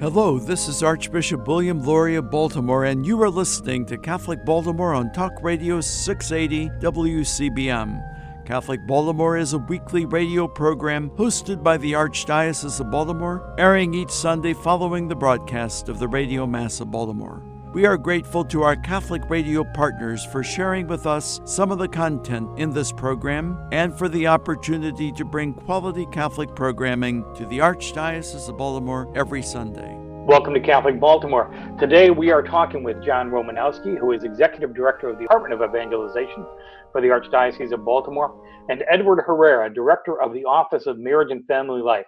Hello, 0.00 0.38
this 0.38 0.66
is 0.66 0.82
Archbishop 0.82 1.46
William 1.46 1.82
Lori 1.82 2.14
of 2.14 2.30
Baltimore, 2.30 2.86
and 2.86 3.04
you 3.04 3.22
are 3.22 3.28
listening 3.28 3.84
to 3.84 3.98
Catholic 3.98 4.42
Baltimore 4.46 4.94
on 4.94 5.12
Talk 5.12 5.32
Radio 5.42 5.82
680 5.82 6.70
WCBM. 6.80 8.46
Catholic 8.46 8.80
Baltimore 8.86 9.36
is 9.36 9.52
a 9.52 9.58
weekly 9.58 10.06
radio 10.06 10.48
program 10.48 11.10
hosted 11.10 11.62
by 11.62 11.76
the 11.76 11.92
Archdiocese 11.92 12.80
of 12.80 12.90
Baltimore, 12.90 13.54
airing 13.58 13.92
each 13.92 14.10
Sunday 14.10 14.54
following 14.54 15.06
the 15.06 15.14
broadcast 15.14 15.90
of 15.90 15.98
the 15.98 16.08
Radio 16.08 16.46
Mass 16.46 16.80
of 16.80 16.90
Baltimore. 16.90 17.49
We 17.72 17.86
are 17.86 17.96
grateful 17.96 18.44
to 18.46 18.64
our 18.64 18.74
Catholic 18.74 19.30
radio 19.30 19.62
partners 19.62 20.24
for 20.24 20.42
sharing 20.42 20.88
with 20.88 21.06
us 21.06 21.40
some 21.44 21.70
of 21.70 21.78
the 21.78 21.86
content 21.86 22.58
in 22.58 22.70
this 22.70 22.90
program 22.90 23.56
and 23.70 23.96
for 23.96 24.08
the 24.08 24.26
opportunity 24.26 25.12
to 25.12 25.24
bring 25.24 25.54
quality 25.54 26.04
Catholic 26.10 26.56
programming 26.56 27.24
to 27.36 27.46
the 27.46 27.58
Archdiocese 27.58 28.48
of 28.48 28.58
Baltimore 28.58 29.08
every 29.14 29.40
Sunday. 29.40 29.94
Welcome 30.26 30.52
to 30.54 30.60
Catholic 30.60 30.98
Baltimore. 30.98 31.48
Today 31.78 32.10
we 32.10 32.32
are 32.32 32.42
talking 32.42 32.82
with 32.82 33.04
John 33.04 33.30
Romanowski, 33.30 33.96
who 33.96 34.10
is 34.10 34.24
Executive 34.24 34.74
Director 34.74 35.08
of 35.08 35.18
the 35.18 35.22
Department 35.22 35.54
of 35.54 35.62
Evangelization 35.62 36.44
for 36.90 37.00
the 37.00 37.06
Archdiocese 37.06 37.70
of 37.70 37.84
Baltimore, 37.84 38.34
and 38.68 38.82
Edward 38.90 39.22
Herrera, 39.24 39.72
Director 39.72 40.20
of 40.20 40.32
the 40.32 40.44
Office 40.44 40.86
of 40.86 40.98
Marriage 40.98 41.30
and 41.30 41.46
Family 41.46 41.82
Life. 41.82 42.06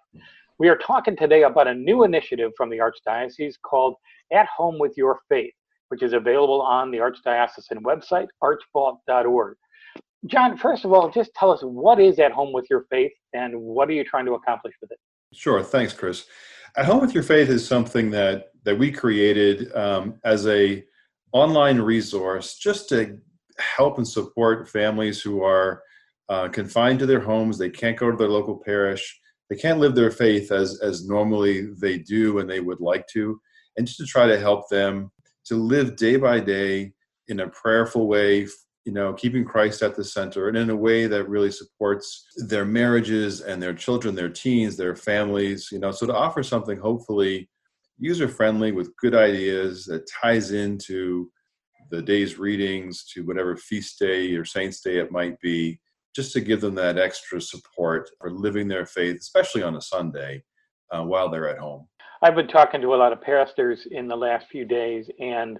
We 0.58 0.69
are 0.69 0.77
talking 0.77 1.16
today 1.16 1.42
about 1.42 1.66
a 1.66 1.74
new 1.74 2.05
initiative 2.05 2.52
from 2.56 2.70
the 2.70 2.78
Archdiocese 2.78 3.55
called 3.62 3.97
At 4.33 4.47
Home 4.47 4.78
with 4.78 4.92
Your 4.97 5.19
Faith, 5.28 5.55
which 5.92 6.02
is 6.02 6.14
available 6.14 6.62
on 6.62 6.91
the 6.91 6.96
Archdiocesan 6.96 7.82
website, 7.82 8.27
archbalt.org. 8.42 9.56
John, 10.24 10.56
first 10.56 10.87
of 10.87 10.92
all, 10.95 11.10
just 11.10 11.34
tell 11.34 11.50
us 11.50 11.60
what 11.60 12.00
is 12.00 12.19
At 12.19 12.33
Home 12.33 12.50
with 12.50 12.64
Your 12.70 12.87
Faith 12.88 13.12
and 13.34 13.60
what 13.60 13.91
are 13.91 13.92
you 13.92 14.02
trying 14.02 14.24
to 14.24 14.33
accomplish 14.33 14.73
with 14.80 14.91
it? 14.91 14.98
Sure, 15.34 15.62
thanks, 15.62 15.92
Chris. 15.92 16.24
At 16.78 16.86
Home 16.86 17.02
with 17.02 17.12
Your 17.12 17.23
Faith 17.23 17.50
is 17.50 17.69
something 17.69 18.10
that 18.12 18.47
that 18.64 18.78
we 18.78 18.91
created 18.91 19.70
um, 19.77 20.19
as 20.24 20.47
a 20.47 20.83
online 21.33 21.78
resource 21.78 22.56
just 22.56 22.88
to 22.88 23.19
help 23.59 23.98
and 23.98 24.09
support 24.09 24.70
families 24.70 25.20
who 25.20 25.42
are 25.42 25.83
uh, 26.31 26.48
confined 26.48 27.00
to 27.00 27.06
their 27.06 27.20
homes. 27.20 27.59
They 27.59 27.69
can't 27.69 27.98
go 27.98 28.11
to 28.11 28.16
their 28.16 28.31
local 28.31 28.62
parish 28.64 29.20
they 29.50 29.59
can't 29.59 29.81
live 29.81 29.94
their 29.94 30.11
faith 30.11 30.50
as 30.50 30.81
as 30.81 31.06
normally 31.06 31.66
they 31.78 31.98
do 31.98 32.38
and 32.38 32.48
they 32.48 32.61
would 32.61 32.81
like 32.81 33.06
to 33.09 33.38
and 33.77 33.86
just 33.86 33.98
to 33.98 34.06
try 34.06 34.27
to 34.27 34.41
help 34.41 34.66
them 34.70 35.11
to 35.44 35.56
live 35.56 35.96
day 35.96 36.16
by 36.16 36.40
day 36.40 36.92
in 37.28 37.40
a 37.40 37.48
prayerful 37.48 38.08
way 38.08 38.46
you 38.84 38.92
know 38.92 39.12
keeping 39.12 39.44
christ 39.44 39.82
at 39.82 39.94
the 39.94 40.04
center 40.04 40.48
and 40.48 40.56
in 40.56 40.70
a 40.70 40.76
way 40.76 41.06
that 41.06 41.28
really 41.28 41.50
supports 41.50 42.26
their 42.48 42.64
marriages 42.64 43.40
and 43.40 43.62
their 43.62 43.74
children 43.74 44.14
their 44.14 44.28
teens 44.28 44.76
their 44.76 44.96
families 44.96 45.68
you 45.70 45.78
know 45.78 45.92
so 45.92 46.06
to 46.06 46.14
offer 46.14 46.42
something 46.42 46.78
hopefully 46.78 47.48
user 47.98 48.26
friendly 48.26 48.72
with 48.72 48.96
good 48.96 49.14
ideas 49.14 49.84
that 49.84 50.08
ties 50.08 50.50
into 50.52 51.30
the 51.90 52.02
day's 52.02 52.38
readings 52.38 53.04
to 53.04 53.24
whatever 53.24 53.56
feast 53.56 53.98
day 53.98 54.34
or 54.34 54.44
saint's 54.44 54.80
day 54.80 54.98
it 54.98 55.12
might 55.12 55.38
be 55.40 55.78
just 56.14 56.32
to 56.32 56.40
give 56.40 56.60
them 56.60 56.74
that 56.74 56.98
extra 56.98 57.40
support 57.40 58.10
for 58.20 58.30
living 58.30 58.68
their 58.68 58.86
faith, 58.86 59.16
especially 59.16 59.62
on 59.62 59.76
a 59.76 59.80
Sunday 59.80 60.42
uh, 60.90 61.02
while 61.02 61.30
they're 61.30 61.48
at 61.48 61.58
home. 61.58 61.88
I've 62.23 62.37
been 62.37 62.47
talking 62.48 62.81
to 62.81 62.95
a 62.95 62.97
lot 62.97 63.12
of 63.12 63.20
pastors 63.20 63.87
in 63.91 64.06
the 64.06 64.17
last 64.17 64.47
few 64.48 64.65
days, 64.65 65.11
and 65.20 65.59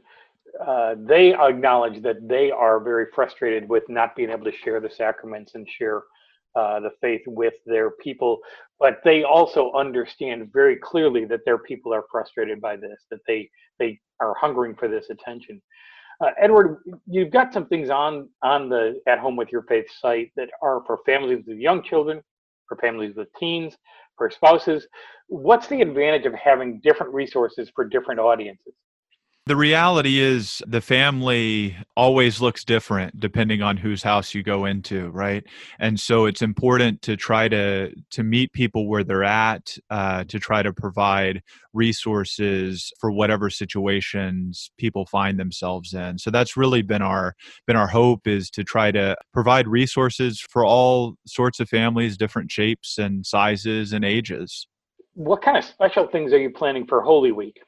uh, 0.65 0.95
they 0.99 1.35
acknowledge 1.35 2.03
that 2.03 2.29
they 2.29 2.53
are 2.53 2.79
very 2.79 3.07
frustrated 3.15 3.69
with 3.69 3.83
not 3.89 4.15
being 4.15 4.31
able 4.31 4.45
to 4.45 4.57
share 4.57 4.81
the 4.81 4.91
sacraments 4.91 5.55
and 5.57 5.69
share 5.69 6.03
uh, 6.55 6.79
the 6.81 6.91
faith 7.01 7.23
with 7.27 7.55
their 7.67 7.91
people. 7.93 8.39
But 8.79 9.01
they 9.05 9.25
also 9.25 9.73
understand 9.73 10.51
very 10.53 10.77
clearly 10.77 11.25
that 11.27 11.41
their 11.45 11.59
people 11.59 11.93
are 11.93 12.05
frustrated 12.13 12.61
by 12.61 12.77
this, 12.77 13.07
that 13.11 13.21
they 13.27 13.51
they 13.81 14.01
are 14.21 14.35
hungering 14.41 14.77
for 14.77 14.87
this 14.87 15.11
attention. 15.11 15.61
Uh, 16.21 16.31
Edward, 16.41 16.79
you've 17.09 17.31
got 17.33 17.53
some 17.53 17.67
things 17.67 17.91
on 17.91 18.29
on 18.43 18.69
the 18.69 19.01
At 19.09 19.19
Home 19.19 19.35
with 19.35 19.51
Your 19.51 19.63
Faith 19.63 19.87
site 20.01 20.31
that 20.37 20.51
are 20.63 20.83
for 20.87 21.01
families 21.07 21.43
with 21.47 21.59
young 21.59 21.83
children, 21.83 22.23
for 22.69 22.77
families 22.77 23.17
with 23.17 23.29
teens, 23.41 23.77
for 24.17 24.31
spouses. 24.31 24.87
What's 25.29 25.67
the 25.67 25.81
advantage 25.81 26.27
of 26.27 26.35
having 26.35 26.81
different 26.81 27.13
resources 27.13 27.71
for 27.75 27.85
different 27.85 28.21
audiences? 28.21 28.75
The 29.47 29.57
reality 29.57 30.21
is 30.21 30.63
the 30.69 30.81
family 30.81 31.77
always 31.97 32.41
looks 32.41 32.65
different 32.65 33.19
depending 33.19 33.61
on 33.61 33.77
whose 33.77 34.01
house 34.01 34.37
you 34.37 34.45
go 34.45 34.67
into, 34.67 35.11
right? 35.11 35.43
And 35.81 35.99
so 35.99 36.27
it's 36.27 36.43
important 36.43 37.03
to 37.03 37.17
try 37.17 37.49
to 37.49 37.93
to 38.13 38.23
meet 38.23 38.53
people 38.53 38.87
where 38.87 39.03
they're 39.03 39.25
at, 39.25 39.77
uh, 39.91 40.23
to 40.25 40.39
try 40.39 40.63
to 40.63 40.73
provide 40.73 41.43
resources 41.73 42.93
for 43.01 43.11
whatever 43.11 43.51
situations 43.51 44.71
people 44.79 45.07
find 45.07 45.41
themselves 45.41 45.93
in. 45.93 46.19
So 46.19 46.31
that's 46.31 46.57
really 46.57 46.83
been 46.83 47.03
our 47.03 47.35
been 47.67 47.75
our 47.75 47.89
hope 47.89 48.29
is 48.29 48.49
to 48.51 48.63
try 48.63 48.93
to 48.93 49.17
provide 49.33 49.67
resources 49.67 50.41
for 50.41 50.65
all 50.65 51.17
sorts 51.27 51.59
of 51.59 51.69
families, 51.69 52.17
different 52.17 52.53
shapes 52.53 52.97
and 52.97 53.27
sizes 53.27 53.93
and 53.93 54.05
ages. 54.05 54.69
What 55.15 55.43
kind 55.43 55.57
of 55.57 55.65
special 55.65 56.07
things 56.07 56.33
are 56.33 56.39
you 56.39 56.51
planning 56.51 56.87
for 56.87 57.03
Holy 57.03 57.33
Week? 57.33 57.59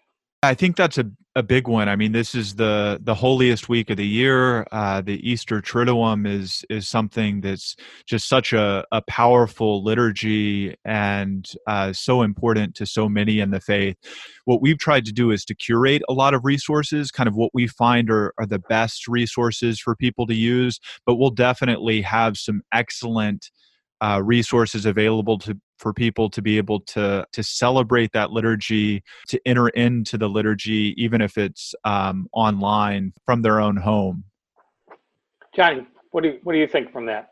I 0.47 0.55
think 0.55 0.77
that's 0.77 0.99
a, 0.99 1.11
a 1.35 1.43
big 1.43 1.67
one. 1.69 1.89
I 1.89 1.97
mean, 1.97 2.13
this 2.13 2.35
is 2.35 2.55
the 2.55 2.99
the 3.03 3.15
holiest 3.15 3.69
week 3.69 3.91
of 3.91 3.97
the 3.97 4.07
year. 4.07 4.67
Uh, 4.71 5.01
the 5.01 5.19
Easter 5.29 5.61
Triduum 5.61 6.27
is 6.27 6.65
is 6.71 6.89
something 6.89 7.41
that's 7.41 7.77
just 8.07 8.29
such 8.29 8.53
a, 8.53 8.85
a 8.93 9.03
powerful 9.03 9.83
liturgy 9.83 10.77
and 10.85 11.51
uh, 11.67 11.93
so 11.93 12.23
important 12.23 12.75
to 12.77 12.87
so 12.87 13.09
many 13.09 13.41
in 13.41 13.51
the 13.51 13.61
faith. 13.61 13.97
What 14.45 14.63
we've 14.63 14.79
tried 14.79 15.05
to 15.07 15.13
do 15.13 15.31
is 15.31 15.45
to 15.47 15.55
curate 15.55 16.03
a 16.09 16.13
lot 16.13 16.35
of 16.35 16.45
resources, 16.45 17.11
kind 17.11 17.29
of 17.29 17.35
what 17.35 17.51
we 17.55 17.67
find 17.67 18.11
are, 18.11 18.33
are 18.39 18.47
the 18.47 18.59
best 18.59 19.09
resources 19.09 19.81
for 19.81 19.97
people 19.97 20.27
to 20.27 20.35
use. 20.35 20.79
But 21.07 21.17
we'll 21.17 21.31
definitely 21.31 22.03
have 22.03 22.37
some 22.37 22.63
excellent 22.73 23.51
uh, 24.01 24.21
resources 24.23 24.87
available 24.87 25.39
to 25.39 25.59
for 25.79 25.93
people 25.93 26.31
to 26.31 26.41
be 26.41 26.57
able 26.57 26.81
to 26.81 27.27
to 27.33 27.43
celebrate 27.43 28.13
that 28.13 28.31
liturgy, 28.31 29.03
to 29.29 29.41
enter 29.47 29.69
into 29.71 30.17
the 30.19 30.29
liturgy, 30.29 30.95
even 30.97 31.21
if 31.21 31.37
it's 31.37 31.75
um, 31.85 32.29
online 32.33 33.13
from 33.25 33.43
their 33.43 33.61
own 33.61 33.77
home. 33.77 34.25
Johnny, 35.55 35.87
what 36.11 36.23
do 36.23 36.31
you, 36.31 36.41
what 36.43 36.53
do 36.53 36.59
you 36.59 36.67
think 36.67 36.93
from 36.93 37.07
that? 37.07 37.29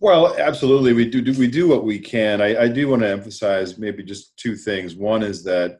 Well, 0.00 0.36
absolutely, 0.36 0.94
we 0.94 1.08
do, 1.08 1.20
do 1.20 1.38
we 1.38 1.46
do 1.46 1.68
what 1.68 1.84
we 1.84 1.98
can. 1.98 2.40
I, 2.40 2.62
I 2.62 2.68
do 2.68 2.88
want 2.88 3.02
to 3.02 3.08
emphasize 3.08 3.78
maybe 3.78 4.02
just 4.02 4.36
two 4.36 4.56
things. 4.56 4.96
One 4.96 5.22
is 5.22 5.44
that 5.44 5.78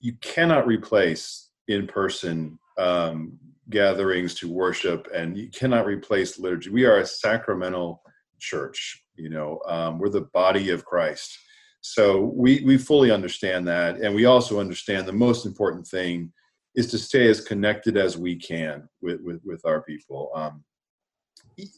you 0.00 0.14
cannot 0.22 0.66
replace 0.66 1.50
in 1.68 1.86
person 1.86 2.58
um, 2.78 3.38
gatherings 3.68 4.34
to 4.36 4.50
worship, 4.50 5.08
and 5.14 5.36
you 5.36 5.50
cannot 5.50 5.84
replace 5.84 6.38
liturgy. 6.38 6.70
We 6.70 6.86
are 6.86 6.98
a 6.98 7.06
sacramental 7.06 8.02
church 8.40 9.04
you 9.16 9.28
know 9.28 9.60
um, 9.66 9.98
we're 9.98 10.08
the 10.08 10.28
body 10.32 10.70
of 10.70 10.84
christ. 10.84 11.38
So 11.80 12.32
we 12.34 12.62
we 12.64 12.76
fully 12.76 13.10
understand 13.10 13.66
that. 13.68 13.96
And 14.00 14.14
we 14.14 14.26
also 14.26 14.60
understand 14.60 15.06
the 15.06 15.12
most 15.12 15.46
important 15.46 15.86
thing 15.86 16.32
is 16.74 16.86
to 16.88 16.98
stay 16.98 17.28
as 17.28 17.40
connected 17.40 17.96
as 17.96 18.18
we 18.18 18.36
can 18.36 18.88
with 19.00 19.20
with, 19.22 19.40
with 19.44 19.64
our 19.64 19.82
people. 19.82 20.30
Um, 20.34 20.64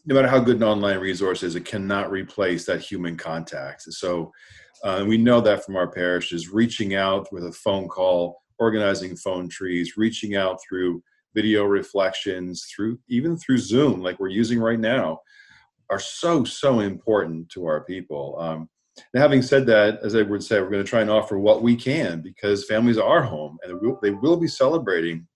no 0.07 0.15
matter 0.15 0.29
how 0.29 0.39
good 0.39 0.57
an 0.57 0.63
online 0.65 0.99
resource 0.99 1.43
is 1.43 1.57
it 1.57 1.65
cannot 1.65 2.11
replace 2.11 2.67
that 2.67 2.81
human 2.81 3.17
contact. 3.17 3.83
So 3.83 4.33
uh, 4.85 5.05
we 5.07 5.17
know 5.17 5.41
that 5.41 5.65
from 5.65 5.77
our 5.77 5.91
parishes 5.91 6.51
reaching 6.51 6.95
out 6.95 7.33
with 7.33 7.45
a 7.47 7.53
phone 7.53 7.89
call 7.89 8.43
organizing 8.59 9.17
phone 9.17 9.49
trees 9.49 9.97
reaching 9.97 10.37
out 10.37 10.59
through 10.69 11.03
video 11.35 11.65
reflections 11.65 12.67
through 12.75 12.99
even 13.09 13.37
through 13.37 13.59
zoom 13.59 14.03
like 14.03 14.21
we're 14.21 14.29
using 14.29 14.61
right 14.61 14.79
now 14.79 15.19
are 15.93 15.99
so 15.99 16.43
so 16.43 16.81
important 16.81 17.51
to 17.51 17.67
our 17.67 17.85
people. 17.85 18.37
Um, 18.41 18.69
having 19.15 19.43
said 19.43 19.67
that, 19.67 20.01
as 20.03 20.15
would 20.15 20.43
say, 20.43 20.61
we're 20.61 20.71
going 20.71 20.85
to 20.85 20.89
try 20.89 21.03
and 21.03 21.11
offer 21.11 21.39
what 21.39 21.63
we 21.63 21.77
can 21.77 22.23
because 22.23 22.65
families 22.65 22.99
are 22.99 23.23
home 23.23 23.59
and 23.63 23.71
they 23.71 23.75
will, 23.75 23.99
they 24.03 24.11
will 24.11 24.39
be 24.39 24.49
celebrating 24.49 25.27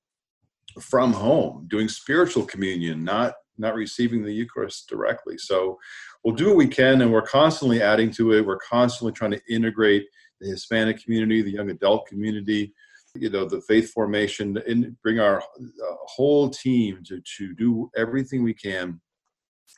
from 0.81 1.13
home, 1.13 1.67
doing 1.69 1.89
spiritual 1.89 2.45
communion, 2.45 3.05
not 3.05 3.35
not 3.59 3.75
receiving 3.75 4.23
the 4.23 4.33
Eucharist 4.33 4.89
directly. 4.89 5.39
So 5.39 5.79
we'll 6.23 6.35
do 6.35 6.49
what 6.49 6.57
we 6.57 6.69
can, 6.69 7.03
and 7.03 7.13
we're 7.13 7.23
constantly 7.23 7.81
adding 7.83 8.11
to 8.13 8.33
it. 8.33 8.47
We're 8.47 8.59
constantly 8.59 9.13
trying 9.13 9.33
to 9.33 9.41
integrate 9.49 10.07
the 10.41 10.49
Hispanic 10.49 11.03
community, 11.03 11.41
the 11.41 11.53
young 11.53 11.71
adult 11.71 12.07
community, 12.07 12.75
you 13.15 13.31
know, 13.31 13.47
the 13.47 13.63
faith 13.63 13.91
formation, 13.93 14.59
and 14.67 14.95
bring 15.03 15.21
our 15.21 15.41
uh, 15.41 15.97
whole 16.07 16.49
team 16.49 17.03
to 17.09 17.21
to 17.37 17.55
do 17.55 17.91
everything 17.95 18.43
we 18.43 18.55
can 18.55 19.01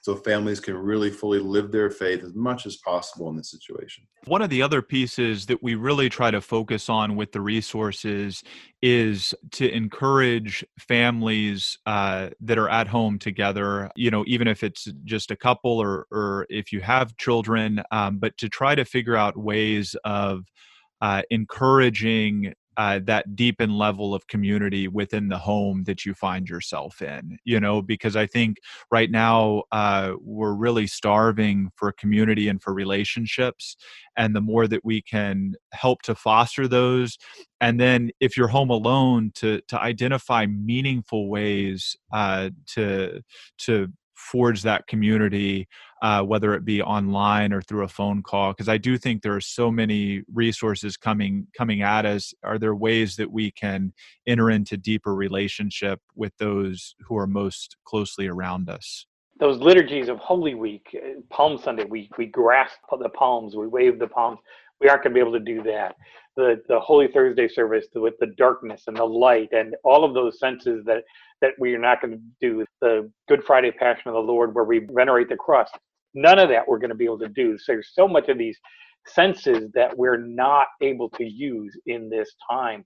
so 0.03 0.17
families 0.17 0.61
can 0.61 0.75
really 0.77 1.11
fully 1.11 1.39
live 1.39 1.71
their 1.71 1.91
faith 1.91 2.23
as 2.23 2.35
much 2.35 2.67
as 2.67 2.77
possible 2.77 3.29
in 3.29 3.37
this 3.37 3.51
situation. 3.51 4.05
One 4.27 4.43
of 4.43 4.51
the 4.51 4.63
other 4.63 4.81
pieces 4.81 5.47
that 5.47 5.63
we 5.63 5.75
really 5.75 6.09
try 6.09 6.31
to 6.31 6.41
focus 6.41 6.89
on 6.89 7.17
with 7.17 7.33
the 7.33 7.41
resources 7.41 8.43
is 8.81 9.35
to 9.53 9.71
encourage 9.71 10.65
families 10.79 11.79
uh, 11.87 12.31
that 12.41 12.59
are 12.59 12.69
at 12.69 12.87
home 12.87 13.19
together, 13.19 13.91
you 13.97 14.11
know, 14.11 14.25
even 14.27 14.49
if 14.49 14.63
it's 14.63 14.89
just 15.05 15.31
a 15.31 15.37
couple 15.37 15.79
or, 15.79 16.07
or 16.11 16.47
if 16.49 16.73
you 16.73 16.81
have 16.81 17.17
children, 17.17 17.83
um, 17.91 18.19
but 18.19 18.37
to 18.39 18.49
try 18.49 18.75
to 18.75 18.85
figure 18.85 19.17
out 19.17 19.37
ways 19.37 19.97
of 20.05 20.45
uh, 21.01 21.23
encouraging 21.31 22.55
uh, 22.79 23.01
that 23.05 23.37
deepened 23.37 23.77
level 23.77 24.15
of 24.15 24.27
community 24.29 24.89
within 24.89 25.29
the 25.29 25.39
home 25.39 25.85
that 25.85 26.07
you 26.07 26.15
find 26.15 26.49
yourself 26.49 27.03
in. 27.03 27.37
You 27.45 27.61
know, 27.61 27.83
because 27.83 28.17
I 28.17 28.27
think 28.27 28.59
right 28.91 29.11
now 29.11 29.65
uh, 29.73 30.13
we're 30.21 30.55
really 30.55 30.87
starving 30.87 31.71
for 31.75 31.93
community 31.93 32.49
and 32.49 32.63
for 32.63 32.73
relationships, 32.73 33.77
and 34.17 34.35
the 34.35 34.41
more 34.41 34.67
that 34.69 34.85
we 34.85 35.03
can 35.03 35.55
help 35.73 36.03
to 36.03 36.15
foster 36.15 36.67
those 36.67 37.19
and 37.61 37.81
then 37.81 38.11
if 38.21 38.37
you're 38.37 38.49
home 38.49 38.71
alone 38.71 39.33
to 39.35 39.61
to 39.69 39.81
identify 39.81 40.47
meaningful 40.47 41.29
ways 41.29 41.97
uh, 42.13 42.51
to 42.67 43.21
to 43.59 43.89
forge 44.19 44.63
that 44.63 44.87
community 44.87 45.67
uh, 46.03 46.23
whether 46.23 46.55
it 46.55 46.65
be 46.65 46.81
online 46.81 47.53
or 47.53 47.61
through 47.61 47.85
a 47.85 47.89
phone 47.89 48.23
call 48.23 48.53
because 48.53 48.69
i 48.69 48.77
do 48.77 48.99
think 48.99 49.23
there 49.23 49.35
are 49.35 49.41
so 49.41 49.71
many 49.71 50.23
resources 50.33 50.97
coming 50.97 51.47
coming 51.57 51.83
at 51.83 52.07
us. 52.07 52.35
Are 52.43 52.59
there 52.59 52.75
ways 52.75 53.17
that 53.17 53.31
we 53.31 53.51
can 53.51 53.93
enter 54.27 54.51
into 54.51 54.77
deeper 54.77 55.15
relationship 55.15 56.01
with 56.15 56.37
those 56.39 56.95
who 57.01 57.17
are 57.17 57.27
most 57.27 57.77
closely 57.85 58.27
around 58.27 58.69
us? 58.69 59.07
Those 59.41 59.61
liturgies 59.61 60.09
of 60.09 60.19
holy 60.19 60.55
week 60.55 60.87
uh, 60.95 61.21
palm 61.31 61.59
sunday 61.59 61.85
we 61.85 62.11
we 62.19 62.27
grasp 62.27 62.79
the 62.99 63.09
palms 63.11 63.55
we 63.55 63.69
wave 63.69 63.99
the 63.99 64.09
palms 64.09 64.39
we 64.81 64.89
aren't 64.89 65.03
going 65.03 65.13
to 65.13 65.15
be 65.15 65.21
able 65.21 65.39
to 65.39 65.45
do 65.45 65.63
that 65.63 65.95
the 66.39 66.63
the 66.69 66.79
Holy 66.79 67.09
Thursday 67.09 67.49
service 67.49 67.87
with 67.95 68.15
the 68.21 68.29
darkness 68.39 68.85
and 68.87 68.97
the 68.97 69.05
light 69.05 69.49
and 69.53 69.75
all 69.85 70.05
of 70.05 70.15
those 70.15 70.39
senses 70.39 70.85
that 70.87 71.03
that 71.43 71.51
we 71.59 71.75
are 71.75 71.81
not 71.81 72.01
going 72.01 72.13
to 72.13 72.21
do. 72.41 72.65
The 72.81 73.11
Good 73.29 73.43
Friday 73.45 73.73
Passion 73.73 74.09
of 74.09 74.15
the 74.15 74.21
Lord, 74.21 74.55
where 74.55 74.65
we 74.65 74.87
venerate 74.91 75.29
the 75.29 75.37
cross. 75.37 75.69
None 76.15 76.39
of 76.39 76.49
that 76.49 76.67
we're 76.67 76.79
going 76.79 76.91
to 76.91 76.97
be 76.97 77.05
able 77.05 77.19
to 77.19 77.29
do. 77.29 77.59
So 77.59 77.73
there's 77.73 77.91
so 77.93 78.09
much 78.09 78.29
of 78.29 78.39
these 78.39 78.57
senses 79.07 79.71
that 79.75 79.97
we're 79.99 80.17
not 80.17 80.69
able 80.81 81.11
to 81.11 81.25
use 81.25 81.77
in 81.87 82.09
this 82.09 82.31
time. 82.49 82.85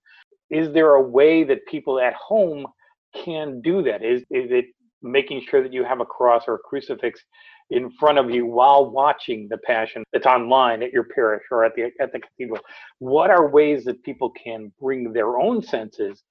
Is 0.50 0.72
there 0.72 0.94
a 0.94 1.02
way 1.02 1.44
that 1.44 1.66
people 1.66 2.00
at 2.00 2.14
home 2.14 2.66
can 3.14 3.60
do 3.60 3.82
that? 3.82 4.02
Is 4.02 4.22
is 4.30 4.50
it 4.50 4.64
making 5.02 5.42
sure 5.48 5.62
that 5.62 5.74
you 5.74 5.84
have 5.84 6.00
a 6.00 6.06
cross 6.06 6.44
or 6.48 6.54
a 6.54 6.58
crucifix 6.58 7.20
in 7.70 7.90
front 7.98 8.18
of 8.18 8.30
you 8.30 8.46
while 8.46 8.90
watching 8.90 9.48
the 9.48 9.58
passion 9.58 10.04
that's 10.12 10.26
online 10.26 10.82
at 10.82 10.92
your 10.92 11.04
parish 11.04 11.42
or 11.50 11.64
at 11.64 11.74
the 11.74 11.90
at 12.00 12.12
the 12.12 12.20
cathedral. 12.20 12.60
What 12.98 13.30
are 13.30 13.48
ways 13.48 13.84
that 13.84 14.02
people 14.02 14.30
can 14.30 14.72
bring 14.80 15.12
their 15.12 15.38
own 15.38 15.62
senses 15.62 16.22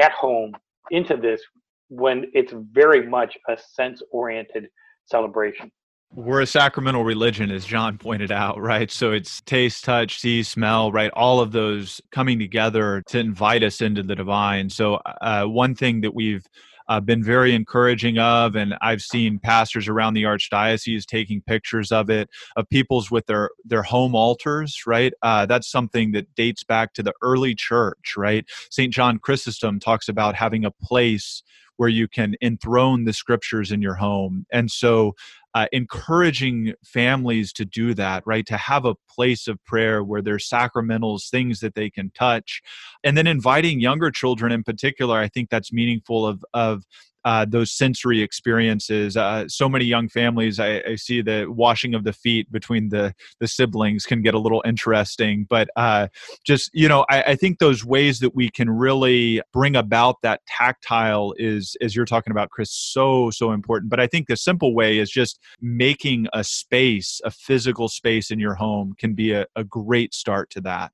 at 0.00 0.12
home 0.12 0.52
into 0.90 1.16
this 1.16 1.40
when 1.88 2.26
it's 2.34 2.52
very 2.72 3.06
much 3.06 3.36
a 3.48 3.56
sense 3.56 4.02
oriented 4.10 4.68
celebration? 5.04 5.70
We're 6.14 6.42
a 6.42 6.46
sacramental 6.46 7.04
religion 7.04 7.50
as 7.50 7.64
john 7.64 7.96
pointed 8.06 8.32
out 8.32 8.60
right? 8.60 8.90
So 8.90 9.12
it's 9.12 9.40
taste 9.42 9.84
touch 9.84 10.18
see 10.18 10.42
smell 10.42 10.90
right? 10.92 11.10
All 11.14 11.40
of 11.40 11.52
those 11.52 12.00
coming 12.10 12.38
together 12.38 13.02
to 13.08 13.18
invite 13.18 13.62
us 13.62 13.80
into 13.80 14.02
the 14.02 14.16
divine. 14.16 14.68
So 14.68 14.96
uh, 15.20 15.44
one 15.44 15.74
thing 15.74 16.00
that 16.02 16.14
we've 16.14 16.44
uh, 16.92 17.00
been 17.00 17.24
very 17.24 17.54
encouraging 17.54 18.18
of, 18.18 18.54
and 18.54 18.74
I've 18.82 19.00
seen 19.00 19.38
pastors 19.38 19.88
around 19.88 20.12
the 20.12 20.24
archdiocese 20.24 21.06
taking 21.06 21.40
pictures 21.40 21.90
of 21.90 22.10
it, 22.10 22.28
of 22.54 22.68
people's 22.68 23.10
with 23.10 23.24
their 23.26 23.48
their 23.64 23.82
home 23.82 24.14
altars. 24.14 24.82
Right, 24.86 25.14
uh, 25.22 25.46
that's 25.46 25.70
something 25.70 26.12
that 26.12 26.34
dates 26.34 26.64
back 26.64 26.92
to 26.94 27.02
the 27.02 27.14
early 27.22 27.54
church. 27.54 28.14
Right, 28.14 28.44
Saint 28.70 28.92
John 28.92 29.18
Chrysostom 29.18 29.80
talks 29.80 30.06
about 30.06 30.34
having 30.34 30.66
a 30.66 30.70
place 30.70 31.42
where 31.76 31.88
you 31.88 32.06
can 32.08 32.34
enthrone 32.42 33.04
the 33.04 33.14
scriptures 33.14 33.72
in 33.72 33.80
your 33.80 33.94
home, 33.94 34.44
and 34.52 34.70
so 34.70 35.14
uh, 35.54 35.66
encouraging 35.72 36.74
families 36.84 37.52
to 37.52 37.64
do 37.64 37.94
that, 37.94 38.22
right? 38.26 38.46
To 38.46 38.56
have 38.56 38.84
a 38.84 38.94
place 39.08 39.48
of 39.48 39.62
prayer 39.64 40.02
where 40.02 40.22
there's 40.22 40.48
sacramentals, 40.48 41.28
things 41.28 41.60
that 41.60 41.74
they 41.74 41.90
can 41.90 42.10
touch, 42.10 42.62
and 43.04 43.16
then 43.16 43.26
inviting 43.26 43.80
younger 43.80 44.10
children 44.10 44.52
in 44.52 44.62
particular. 44.62 45.18
I 45.18 45.28
think 45.28 45.50
that's 45.50 45.72
meaningful 45.72 46.26
of 46.26 46.44
of 46.54 46.84
uh, 47.24 47.44
those 47.48 47.72
sensory 47.72 48.20
experiences. 48.22 49.16
Uh, 49.16 49.46
so 49.48 49.68
many 49.68 49.84
young 49.84 50.08
families, 50.08 50.58
I, 50.58 50.82
I, 50.88 50.96
see 50.96 51.22
the 51.22 51.46
washing 51.48 51.94
of 51.94 52.04
the 52.04 52.12
feet 52.12 52.50
between 52.50 52.88
the 52.88 53.14
the 53.40 53.48
siblings 53.48 54.04
can 54.04 54.22
get 54.22 54.34
a 54.34 54.38
little 54.38 54.62
interesting. 54.64 55.46
But 55.48 55.68
uh, 55.76 56.08
just 56.44 56.70
you 56.72 56.88
know, 56.88 57.04
I, 57.10 57.22
I, 57.22 57.36
think 57.36 57.58
those 57.58 57.84
ways 57.84 58.20
that 58.20 58.34
we 58.34 58.48
can 58.48 58.68
really 58.68 59.40
bring 59.52 59.76
about 59.76 60.16
that 60.22 60.40
tactile 60.46 61.34
is, 61.38 61.76
as 61.80 61.94
you're 61.94 62.04
talking 62.04 62.30
about, 62.30 62.50
Chris, 62.50 62.72
so 62.72 63.30
so 63.30 63.52
important. 63.52 63.90
But 63.90 64.00
I 64.00 64.06
think 64.06 64.28
the 64.28 64.36
simple 64.36 64.74
way 64.74 64.98
is 64.98 65.10
just 65.10 65.38
making 65.60 66.26
a 66.32 66.42
space, 66.42 67.20
a 67.24 67.30
physical 67.30 67.88
space 67.88 68.30
in 68.30 68.38
your 68.38 68.54
home, 68.54 68.94
can 68.98 69.14
be 69.14 69.32
a, 69.32 69.46
a 69.56 69.64
great 69.64 70.14
start 70.14 70.50
to 70.50 70.60
that. 70.62 70.92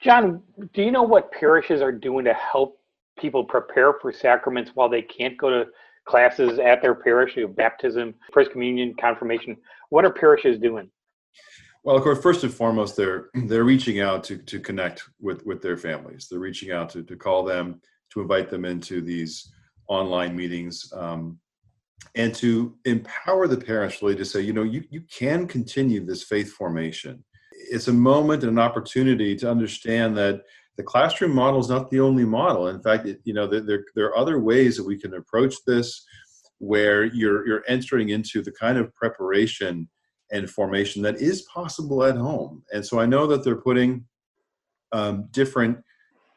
John, 0.00 0.42
do 0.74 0.82
you 0.82 0.90
know 0.90 1.02
what 1.02 1.32
parishes 1.32 1.80
are 1.80 1.92
doing 1.92 2.24
to 2.26 2.34
help 2.34 2.78
people 3.16 3.44
prepare 3.44 3.94
for 4.00 4.12
sacraments 4.12 4.72
while 4.74 4.88
they 4.88 5.02
can't 5.02 5.36
go 5.36 5.50
to 5.50 5.66
classes 6.06 6.58
at 6.58 6.80
their 6.80 6.94
parish, 6.94 7.36
you 7.36 7.42
know, 7.42 7.48
baptism, 7.48 8.14
first 8.32 8.52
communion, 8.52 8.94
confirmation. 8.98 9.56
What 9.90 10.04
are 10.04 10.12
parishes 10.12 10.58
doing? 10.58 10.90
Well, 11.84 11.96
of 11.96 12.02
course, 12.02 12.20
first 12.20 12.42
and 12.42 12.52
foremost, 12.52 12.96
they're 12.96 13.28
they're 13.34 13.64
reaching 13.64 14.00
out 14.00 14.24
to 14.24 14.38
to 14.38 14.58
connect 14.58 15.04
with 15.20 15.46
with 15.46 15.62
their 15.62 15.76
families. 15.76 16.26
They're 16.28 16.40
reaching 16.40 16.72
out 16.72 16.88
to 16.90 17.04
to 17.04 17.16
call 17.16 17.44
them, 17.44 17.80
to 18.12 18.20
invite 18.20 18.50
them 18.50 18.64
into 18.64 19.00
these 19.00 19.52
online 19.88 20.34
meetings, 20.34 20.92
um, 20.96 21.38
and 22.16 22.34
to 22.36 22.74
empower 22.86 23.46
the 23.46 23.56
parents 23.56 24.02
really 24.02 24.16
to 24.16 24.24
say, 24.24 24.40
you 24.40 24.52
know, 24.52 24.64
you 24.64 24.82
you 24.90 25.02
can 25.02 25.46
continue 25.46 26.04
this 26.04 26.24
faith 26.24 26.52
formation. 26.52 27.24
It's 27.70 27.86
a 27.86 27.92
moment 27.92 28.42
and 28.42 28.52
an 28.52 28.58
opportunity 28.58 29.36
to 29.36 29.50
understand 29.50 30.16
that 30.16 30.42
the 30.76 30.82
classroom 30.82 31.34
model 31.34 31.60
is 31.60 31.68
not 31.68 31.90
the 31.90 32.00
only 32.00 32.24
model. 32.24 32.68
In 32.68 32.82
fact, 32.82 33.06
it, 33.06 33.20
you 33.24 33.32
know, 33.32 33.46
there, 33.46 33.84
there 33.94 34.06
are 34.06 34.16
other 34.16 34.40
ways 34.40 34.76
that 34.76 34.86
we 34.86 34.98
can 34.98 35.14
approach 35.14 35.54
this 35.66 36.04
where 36.58 37.04
you're, 37.04 37.46
you're 37.46 37.64
entering 37.68 38.10
into 38.10 38.42
the 38.42 38.52
kind 38.52 38.78
of 38.78 38.94
preparation 38.94 39.88
and 40.32 40.50
formation 40.50 41.02
that 41.02 41.16
is 41.16 41.42
possible 41.42 42.02
at 42.04 42.16
home. 42.16 42.62
And 42.72 42.84
so 42.84 42.98
I 42.98 43.06
know 43.06 43.26
that 43.28 43.44
they're 43.44 43.56
putting 43.56 44.04
um, 44.92 45.28
different 45.30 45.78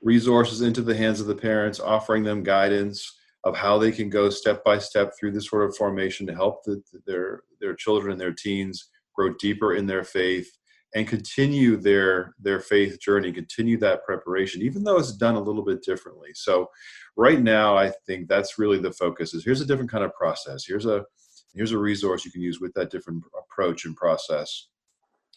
resources 0.01 0.61
into 0.61 0.81
the 0.81 0.95
hands 0.95 1.19
of 1.19 1.27
the 1.27 1.35
parents, 1.35 1.79
offering 1.79 2.23
them 2.23 2.43
guidance 2.43 3.15
of 3.43 3.55
how 3.55 3.77
they 3.77 3.91
can 3.91 4.09
go 4.09 4.29
step 4.29 4.63
by 4.63 4.77
step 4.77 5.13
through 5.17 5.31
this 5.31 5.47
sort 5.47 5.67
of 5.67 5.75
formation 5.75 6.27
to 6.27 6.35
help 6.35 6.63
the, 6.63 6.81
their 7.05 7.41
their 7.61 7.73
children 7.73 8.11
and 8.11 8.21
their 8.21 8.33
teens 8.33 8.89
grow 9.15 9.33
deeper 9.39 9.75
in 9.75 9.85
their 9.85 10.03
faith 10.03 10.58
and 10.95 11.07
continue 11.07 11.77
their 11.77 12.33
their 12.39 12.59
faith 12.59 12.99
journey 12.99 13.31
continue 13.31 13.77
that 13.77 14.03
preparation 14.03 14.61
even 14.61 14.83
though 14.83 14.97
it's 14.97 15.13
done 15.13 15.35
a 15.35 15.41
little 15.41 15.63
bit 15.63 15.83
differently. 15.83 16.29
So 16.33 16.69
right 17.17 17.41
now 17.41 17.77
i 17.77 17.91
think 18.07 18.27
that's 18.27 18.57
really 18.57 18.79
the 18.79 18.93
focus 18.93 19.33
is 19.33 19.43
here's 19.43 19.61
a 19.61 19.65
different 19.65 19.91
kind 19.91 20.03
of 20.03 20.13
process. 20.13 20.65
Here's 20.65 20.85
a 20.85 21.05
here's 21.53 21.71
a 21.71 21.77
resource 21.77 22.25
you 22.25 22.31
can 22.31 22.41
use 22.41 22.59
with 22.59 22.73
that 22.73 22.91
different 22.91 23.23
approach 23.37 23.85
and 23.85 23.95
process. 23.95 24.67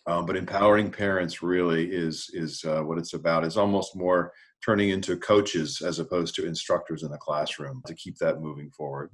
Um, 0.07 0.27
but 0.27 0.37
empowering 0.37 0.91
parents 0.91 1.43
really 1.43 1.91
is 1.91 2.31
is 2.35 2.65
uh, 2.65 2.83
what 2.83 2.99
it's 2.99 3.15
about. 3.15 3.45
Is 3.45 3.57
almost 3.57 3.95
more 3.95 4.33
turning 4.65 4.91
into 4.91 5.17
coaches 5.17 5.81
as 5.85 5.99
opposed 5.99 6.35
to 6.37 6.47
instructors 6.47 7.03
in 7.03 7.11
the 7.11 7.19
classroom 7.19 7.83
to 7.87 7.95
keep 7.95 8.17
that 8.19 8.41
moving 8.41 8.71
forward. 8.71 9.11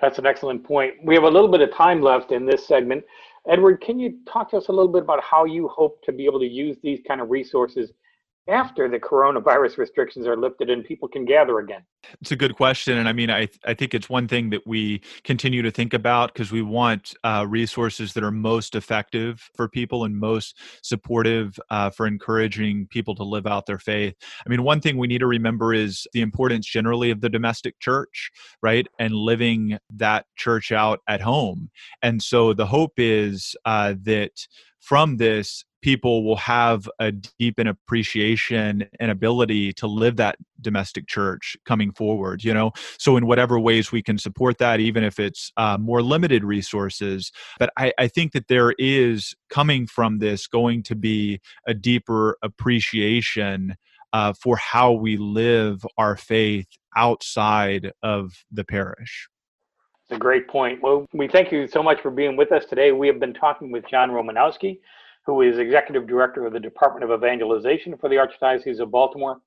That's 0.00 0.18
an 0.18 0.26
excellent 0.26 0.64
point. 0.64 0.94
We 1.04 1.14
have 1.14 1.24
a 1.24 1.28
little 1.28 1.48
bit 1.48 1.60
of 1.60 1.74
time 1.74 2.00
left 2.00 2.32
in 2.32 2.46
this 2.46 2.66
segment 2.66 3.04
Edward, 3.48 3.80
can 3.80 3.98
you 3.98 4.18
talk 4.30 4.50
to 4.50 4.56
us 4.56 4.68
a 4.68 4.72
little 4.72 4.92
bit 4.92 5.02
about 5.02 5.22
how 5.22 5.44
you 5.44 5.68
hope 5.68 6.02
to 6.04 6.12
be 6.12 6.26
able 6.26 6.40
to 6.40 6.46
use 6.46 6.76
these 6.82 7.00
kind 7.06 7.20
of 7.20 7.30
resources 7.30 7.90
after 8.50 8.88
the 8.88 8.98
coronavirus 8.98 9.78
restrictions 9.78 10.26
are 10.26 10.36
lifted 10.36 10.70
and 10.70 10.84
people 10.84 11.08
can 11.08 11.24
gather 11.24 11.60
again? 11.60 11.82
It's 12.20 12.32
a 12.32 12.36
good 12.36 12.56
question, 12.56 12.98
and 12.98 13.08
I 13.08 13.12
mean, 13.12 13.30
I 13.30 13.48
I 13.64 13.74
think 13.74 13.94
it's 13.94 14.08
one 14.08 14.26
thing 14.26 14.50
that 14.50 14.66
we 14.66 15.02
continue 15.22 15.62
to 15.62 15.70
think 15.70 15.94
about 15.94 16.32
because 16.32 16.50
we 16.50 16.62
want 16.62 17.14
uh, 17.24 17.46
resources 17.48 18.14
that 18.14 18.24
are 18.24 18.30
most 18.30 18.74
effective 18.74 19.48
for 19.54 19.68
people 19.68 20.04
and 20.04 20.18
most 20.18 20.58
supportive 20.82 21.58
uh, 21.70 21.90
for 21.90 22.06
encouraging 22.06 22.86
people 22.90 23.14
to 23.16 23.22
live 23.22 23.46
out 23.46 23.66
their 23.66 23.78
faith. 23.78 24.14
I 24.44 24.48
mean, 24.48 24.62
one 24.62 24.80
thing 24.80 24.96
we 24.96 25.06
need 25.06 25.18
to 25.18 25.26
remember 25.26 25.72
is 25.72 26.06
the 26.12 26.22
importance 26.22 26.66
generally 26.66 27.10
of 27.10 27.20
the 27.20 27.28
domestic 27.28 27.78
church, 27.80 28.30
right, 28.62 28.86
and 28.98 29.14
living 29.14 29.78
that 29.96 30.26
church 30.36 30.72
out 30.72 31.00
at 31.06 31.20
home. 31.20 31.70
And 32.02 32.22
so 32.22 32.54
the 32.54 32.66
hope 32.66 32.94
is 32.96 33.54
uh, 33.64 33.94
that 34.02 34.32
from 34.80 35.18
this 35.18 35.64
people 35.82 36.24
will 36.24 36.36
have 36.36 36.88
a 36.98 37.12
deep 37.12 37.58
and 37.58 37.68
appreciation 37.68 38.84
and 38.98 39.10
ability 39.10 39.72
to 39.74 39.86
live 39.86 40.16
that 40.16 40.36
domestic 40.60 41.06
church 41.06 41.56
coming 41.64 41.92
forward 41.92 42.44
you 42.44 42.52
know 42.52 42.70
so 42.98 43.16
in 43.16 43.26
whatever 43.26 43.58
ways 43.58 43.90
we 43.92 44.02
can 44.02 44.18
support 44.18 44.58
that 44.58 44.80
even 44.80 45.02
if 45.02 45.18
it's 45.18 45.52
uh, 45.56 45.76
more 45.78 46.02
limited 46.02 46.44
resources 46.44 47.32
but 47.58 47.70
I, 47.76 47.92
I 47.98 48.08
think 48.08 48.32
that 48.32 48.48
there 48.48 48.74
is 48.78 49.34
coming 49.48 49.86
from 49.86 50.18
this 50.18 50.46
going 50.46 50.82
to 50.84 50.94
be 50.94 51.40
a 51.66 51.74
deeper 51.74 52.36
appreciation 52.42 53.76
uh, 54.12 54.32
for 54.32 54.56
how 54.56 54.92
we 54.92 55.16
live 55.16 55.84
our 55.96 56.16
faith 56.16 56.66
outside 56.96 57.92
of 58.02 58.32
the 58.50 58.64
parish 58.64 59.28
it's 60.10 60.16
a 60.16 60.18
great 60.18 60.48
point. 60.48 60.82
Well, 60.82 61.06
we 61.12 61.28
thank 61.28 61.52
you 61.52 61.68
so 61.68 61.84
much 61.84 62.00
for 62.00 62.10
being 62.10 62.36
with 62.36 62.50
us 62.50 62.64
today. 62.64 62.90
We 62.90 63.06
have 63.06 63.20
been 63.20 63.32
talking 63.32 63.70
with 63.70 63.86
John 63.86 64.10
Romanowski, 64.10 64.80
who 65.30 65.42
is 65.42 65.58
Executive 65.58 66.08
Director 66.08 66.44
of 66.44 66.52
the 66.52 66.58
Department 66.58 67.08
of 67.08 67.16
Evangelization 67.16 67.96
for 67.96 68.08
the 68.08 68.16
Archdiocese 68.16 68.80
of 68.80 68.90
Baltimore. 68.90 69.40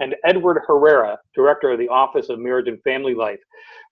and 0.00 0.16
Edward 0.24 0.62
Herrera, 0.66 1.16
Director 1.32 1.70
of 1.70 1.78
the 1.78 1.88
Office 1.88 2.28
of 2.28 2.40
Marriage 2.40 2.66
and 2.66 2.82
Family 2.82 3.14
Life. 3.14 3.38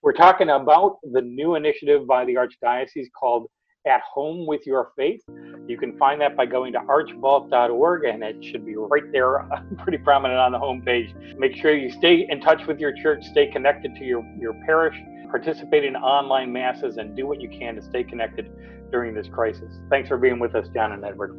We're 0.01 0.11
talking 0.11 0.49
about 0.49 0.97
the 1.03 1.21
new 1.21 1.55
initiative 1.55 2.05
by 2.05 2.25
the 2.25 2.35
Archdiocese 2.35 3.07
called 3.17 3.47
At 3.85 4.01
Home 4.13 4.45
with 4.45 4.65
Your 4.65 4.91
Faith. 4.97 5.21
You 5.67 5.77
can 5.77 5.97
find 5.97 6.19
that 6.19 6.35
by 6.35 6.47
going 6.47 6.73
to 6.73 6.79
archbalt.org, 6.79 8.03
and 8.03 8.23
it 8.23 8.43
should 8.43 8.65
be 8.65 8.75
right 8.75 9.09
there, 9.13 9.47
pretty 9.77 9.99
prominent 9.99 10.39
on 10.39 10.51
the 10.51 10.59
homepage. 10.59 11.37
Make 11.37 11.55
sure 11.55 11.73
you 11.73 11.89
stay 11.89 12.25
in 12.29 12.41
touch 12.41 12.67
with 12.67 12.77
your 12.79 12.91
church, 12.91 13.23
stay 13.25 13.47
connected 13.47 13.95
to 13.95 14.03
your, 14.03 14.25
your 14.37 14.53
parish, 14.65 14.97
participate 15.29 15.83
in 15.83 15.95
online 15.95 16.51
masses, 16.51 16.97
and 16.97 17.15
do 17.15 17.27
what 17.27 17.41
you 17.41 17.49
can 17.49 17.75
to 17.75 17.81
stay 17.81 18.03
connected 18.03 18.51
during 18.91 19.13
this 19.13 19.27
crisis. 19.27 19.79
Thanks 19.89 20.07
for 20.07 20.17
being 20.17 20.39
with 20.39 20.55
us, 20.55 20.67
John 20.73 20.91
and 20.91 21.03
Edward. 21.03 21.35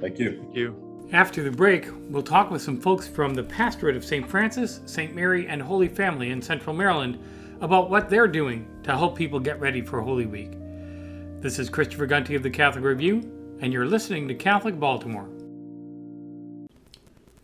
Thank 0.00 0.18
you. 0.18 0.38
Thank 0.38 0.56
you. 0.56 1.08
After 1.12 1.42
the 1.42 1.50
break, 1.50 1.88
we'll 2.08 2.22
talk 2.22 2.50
with 2.50 2.62
some 2.62 2.80
folks 2.80 3.06
from 3.06 3.34
the 3.34 3.42
pastorate 3.42 3.96
of 3.96 4.04
St. 4.04 4.26
Francis, 4.26 4.80
St. 4.86 5.14
Mary, 5.14 5.46
and 5.46 5.60
Holy 5.60 5.88
Family 5.88 6.30
in 6.30 6.40
Central 6.40 6.74
Maryland 6.74 7.18
about 7.60 7.90
what 7.90 8.08
they're 8.08 8.26
doing 8.26 8.66
to 8.82 8.96
help 8.96 9.16
people 9.16 9.38
get 9.38 9.60
ready 9.60 9.82
for 9.82 10.00
Holy 10.00 10.26
Week. 10.26 10.52
This 11.40 11.58
is 11.58 11.68
Christopher 11.68 12.06
Gunty 12.06 12.34
of 12.34 12.42
the 12.42 12.50
Catholic 12.50 12.84
Review, 12.84 13.18
and 13.60 13.72
you're 13.72 13.86
listening 13.86 14.26
to 14.28 14.34
Catholic 14.34 14.80
Baltimore. 14.80 15.28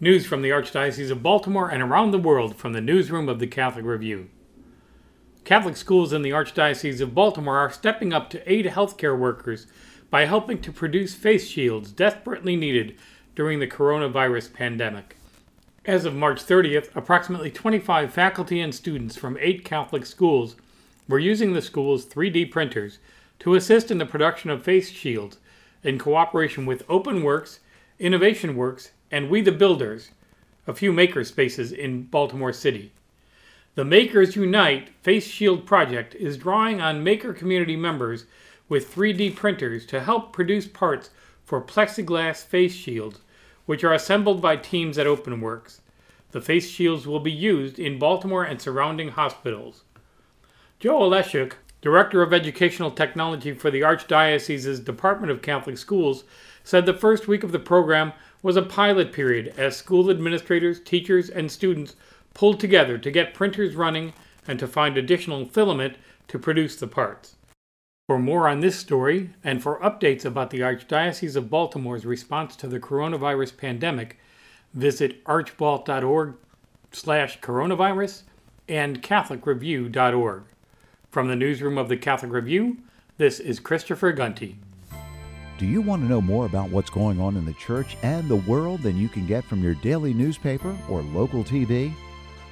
News 0.00 0.24
from 0.24 0.42
the 0.42 0.50
Archdiocese 0.50 1.10
of 1.10 1.22
Baltimore 1.22 1.70
and 1.70 1.82
around 1.82 2.12
the 2.12 2.18
world 2.18 2.56
from 2.56 2.72
the 2.72 2.80
newsroom 2.80 3.28
of 3.28 3.38
the 3.38 3.46
Catholic 3.46 3.84
Review. 3.84 4.30
Catholic 5.48 5.78
schools 5.78 6.12
in 6.12 6.20
the 6.20 6.28
Archdiocese 6.28 7.00
of 7.00 7.14
Baltimore 7.14 7.56
are 7.56 7.70
stepping 7.70 8.12
up 8.12 8.28
to 8.28 8.52
aid 8.52 8.66
healthcare 8.66 9.18
workers 9.18 9.66
by 10.10 10.26
helping 10.26 10.60
to 10.60 10.70
produce 10.70 11.14
face 11.14 11.48
shields 11.48 11.90
desperately 11.90 12.54
needed 12.54 12.98
during 13.34 13.58
the 13.58 13.66
coronavirus 13.66 14.52
pandemic. 14.52 15.16
As 15.86 16.04
of 16.04 16.14
March 16.14 16.44
30th, 16.44 16.94
approximately 16.94 17.50
25 17.50 18.12
faculty 18.12 18.60
and 18.60 18.74
students 18.74 19.16
from 19.16 19.38
eight 19.40 19.64
Catholic 19.64 20.04
schools 20.04 20.54
were 21.08 21.18
using 21.18 21.54
the 21.54 21.62
school's 21.62 22.04
3D 22.04 22.50
printers 22.50 22.98
to 23.38 23.54
assist 23.54 23.90
in 23.90 23.96
the 23.96 24.04
production 24.04 24.50
of 24.50 24.62
face 24.62 24.90
shields 24.90 25.38
in 25.82 25.98
cooperation 25.98 26.66
with 26.66 26.86
OpenWorks, 26.88 27.60
Innovation 27.98 28.54
Works, 28.54 28.90
and 29.10 29.30
We 29.30 29.40
the 29.40 29.52
Builders, 29.52 30.10
a 30.66 30.74
few 30.74 30.92
maker 30.92 31.24
spaces 31.24 31.72
in 31.72 32.02
Baltimore 32.02 32.52
City. 32.52 32.92
The 33.78 33.84
Makers 33.84 34.34
Unite 34.34 34.88
Face 35.02 35.28
Shield 35.28 35.64
project 35.64 36.16
is 36.16 36.36
drawing 36.36 36.80
on 36.80 37.04
maker 37.04 37.32
community 37.32 37.76
members 37.76 38.24
with 38.68 38.92
3D 38.92 39.36
printers 39.36 39.86
to 39.86 40.00
help 40.00 40.32
produce 40.32 40.66
parts 40.66 41.10
for 41.44 41.62
plexiglass 41.62 42.44
face 42.44 42.74
shields 42.74 43.20
which 43.66 43.84
are 43.84 43.92
assembled 43.92 44.42
by 44.42 44.56
teams 44.56 44.98
at 44.98 45.06
OpenWorks. 45.06 45.78
The 46.32 46.40
face 46.40 46.68
shields 46.68 47.06
will 47.06 47.20
be 47.20 47.30
used 47.30 47.78
in 47.78 48.00
Baltimore 48.00 48.42
and 48.42 48.60
surrounding 48.60 49.10
hospitals. 49.10 49.84
Joe 50.80 50.98
Oleshuk, 50.98 51.52
Director 51.80 52.20
of 52.20 52.32
Educational 52.32 52.90
Technology 52.90 53.52
for 53.52 53.70
the 53.70 53.82
Archdiocese's 53.82 54.80
Department 54.80 55.30
of 55.30 55.40
Catholic 55.40 55.78
Schools, 55.78 56.24
said 56.64 56.84
the 56.84 56.92
first 56.92 57.28
week 57.28 57.44
of 57.44 57.52
the 57.52 57.60
program 57.60 58.12
was 58.42 58.56
a 58.56 58.62
pilot 58.62 59.12
period 59.12 59.54
as 59.56 59.76
school 59.76 60.10
administrators, 60.10 60.80
teachers, 60.80 61.30
and 61.30 61.48
students 61.48 61.94
pulled 62.38 62.60
together 62.60 62.96
to 62.96 63.10
get 63.10 63.34
printers 63.34 63.74
running 63.74 64.12
and 64.46 64.60
to 64.60 64.68
find 64.68 64.96
additional 64.96 65.44
filament 65.44 65.96
to 66.28 66.38
produce 66.38 66.76
the 66.76 66.86
parts. 66.86 67.34
For 68.06 68.16
more 68.16 68.48
on 68.48 68.60
this 68.60 68.78
story 68.78 69.30
and 69.42 69.60
for 69.60 69.80
updates 69.80 70.24
about 70.24 70.50
the 70.50 70.60
Archdiocese 70.60 71.34
of 71.34 71.50
Baltimore's 71.50 72.06
response 72.06 72.54
to 72.56 72.68
the 72.68 72.78
coronavirus 72.78 73.56
pandemic, 73.56 74.20
visit 74.72 75.24
archbalt.org 75.24 76.34
slash 76.92 77.40
coronavirus 77.40 78.22
and 78.68 79.02
catholicreview.org. 79.02 80.44
From 81.10 81.26
the 81.26 81.36
newsroom 81.36 81.76
of 81.76 81.88
the 81.88 81.96
Catholic 81.96 82.30
Review, 82.30 82.76
this 83.16 83.40
is 83.40 83.58
Christopher 83.58 84.12
Gunty. 84.12 84.58
Do 85.58 85.66
you 85.66 85.82
want 85.82 86.02
to 86.02 86.08
know 86.08 86.20
more 86.20 86.46
about 86.46 86.70
what's 86.70 86.88
going 86.88 87.20
on 87.20 87.36
in 87.36 87.44
the 87.44 87.52
church 87.54 87.96
and 88.04 88.28
the 88.28 88.36
world 88.36 88.82
than 88.82 88.96
you 88.96 89.08
can 89.08 89.26
get 89.26 89.44
from 89.44 89.60
your 89.60 89.74
daily 89.74 90.14
newspaper 90.14 90.78
or 90.88 91.02
local 91.02 91.42
TV? 91.42 91.92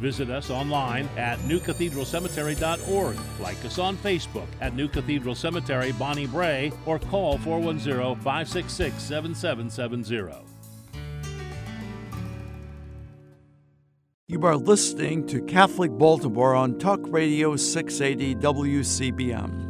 Visit 0.00 0.28
us 0.30 0.50
online 0.50 1.08
at 1.16 1.38
newcathedralcemetery.org. 1.40 3.16
Like 3.40 3.64
us 3.64 3.78
on 3.78 3.96
Facebook 3.96 4.48
at 4.60 4.74
New 4.74 4.88
Cathedral 4.88 5.34
Cemetery 5.34 5.92
Bonnie 5.92 6.26
Brae 6.26 6.72
or 6.84 6.98
call 6.98 7.38
410 7.38 8.16
566 8.16 9.02
7770. 9.02 10.44
You 14.26 14.42
are 14.44 14.56
listening 14.56 15.26
to 15.28 15.42
Catholic 15.42 15.90
Baltimore 15.92 16.54
on 16.54 16.78
Talk 16.78 17.00
Radio 17.04 17.56
680 17.56 18.34
WCBM. 18.36 19.64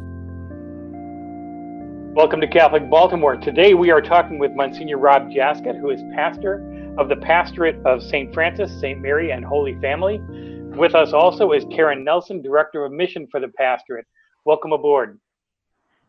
Welcome 2.15 2.39
to 2.39 2.47
Catholic 2.47 2.89
Baltimore. 2.89 3.35
Today 3.35 3.73
we 3.73 3.91
are 3.91 4.01
talking 4.01 4.39
with 4.39 4.53
Monsignor 4.53 4.97
Rob 4.97 5.29
Jaskot, 5.29 5.77
who 5.79 5.89
is 5.89 6.01
pastor 6.15 6.63
of 6.97 7.09
the 7.09 7.15
pastorate 7.17 7.75
of 7.85 8.01
St. 8.01 8.33
Francis, 8.33 8.71
St. 8.79 9.01
Mary, 9.01 9.31
and 9.31 9.43
Holy 9.43 9.77
Family. 9.81 10.21
With 10.77 10.95
us 10.95 11.11
also 11.11 11.51
is 11.51 11.65
Karen 11.69 12.05
Nelson, 12.05 12.41
Director 12.41 12.85
of 12.85 12.93
Mission 12.93 13.27
for 13.29 13.41
the 13.41 13.49
pastorate. 13.49 14.05
Welcome 14.45 14.71
aboard. 14.71 15.19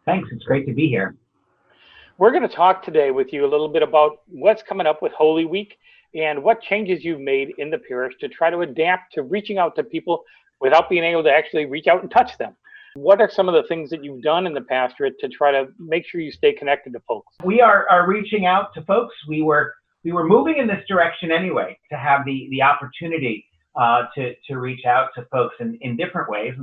Thanks. 0.04 0.28
It's 0.30 0.44
great 0.44 0.64
to 0.66 0.72
be 0.72 0.86
here. 0.86 1.16
We're 2.18 2.30
going 2.30 2.48
to 2.48 2.54
talk 2.54 2.84
today 2.84 3.10
with 3.10 3.32
you 3.32 3.44
a 3.44 3.48
little 3.48 3.68
bit 3.68 3.82
about 3.82 4.20
what's 4.28 4.62
coming 4.62 4.86
up 4.86 5.02
with 5.02 5.12
Holy 5.12 5.44
Week 5.44 5.76
and 6.14 6.42
what 6.42 6.62
changes 6.62 7.04
you've 7.04 7.20
made 7.20 7.52
in 7.58 7.68
the 7.68 7.78
parish 7.78 8.14
to 8.20 8.28
try 8.28 8.50
to 8.50 8.60
adapt 8.60 9.12
to 9.14 9.22
reaching 9.22 9.58
out 9.58 9.74
to 9.76 9.82
people 9.82 10.22
without 10.60 10.88
being 10.88 11.02
able 11.02 11.24
to 11.24 11.32
actually 11.32 11.66
reach 11.66 11.88
out 11.88 12.02
and 12.02 12.10
touch 12.12 12.38
them. 12.38 12.54
What 12.94 13.20
are 13.20 13.28
some 13.28 13.48
of 13.48 13.54
the 13.54 13.68
things 13.68 13.90
that 13.90 14.04
you've 14.04 14.22
done 14.22 14.46
in 14.46 14.54
the 14.54 14.62
pastorate 14.62 15.18
to 15.18 15.28
try 15.28 15.50
to 15.50 15.66
make 15.78 16.06
sure 16.06 16.20
you 16.20 16.30
stay 16.30 16.52
connected 16.52 16.92
to 16.92 17.00
folks? 17.00 17.34
We 17.44 17.60
are, 17.60 17.86
are 17.90 18.06
reaching 18.08 18.46
out 18.46 18.72
to 18.74 18.82
folks. 18.82 19.14
We 19.28 19.42
were 19.42 19.74
we 20.06 20.12
were 20.12 20.25
moving 20.25 20.58
in 20.58 20.68
this 20.68 20.84
direction 20.86 21.32
anyway 21.32 21.76
to 21.90 21.98
have 21.98 22.25
the 22.25 22.46
the 22.52 22.62
opportunity 22.62 23.44
uh, 23.75 24.04
to 24.14 24.34
to 24.46 24.58
reach 24.58 24.84
out 24.86 25.08
to 25.16 25.26
folks 25.32 25.56
in, 25.58 25.76
in 25.80 25.96
different 25.96 26.30
ways. 26.30 26.54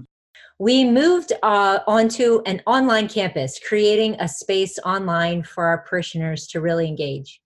we 0.59 0.85
moved 0.85 1.33
uh, 1.43 1.79
onto 1.85 2.41
an 2.45 2.61
online 2.65 3.09
campus, 3.09 3.59
creating 3.67 4.15
a 4.21 4.27
space 4.29 4.79
online 4.85 5.43
for 5.43 5.65
our 5.65 5.79
parishioners 5.79 6.47
to 6.47 6.61
really 6.61 6.87
engage. 6.87 7.41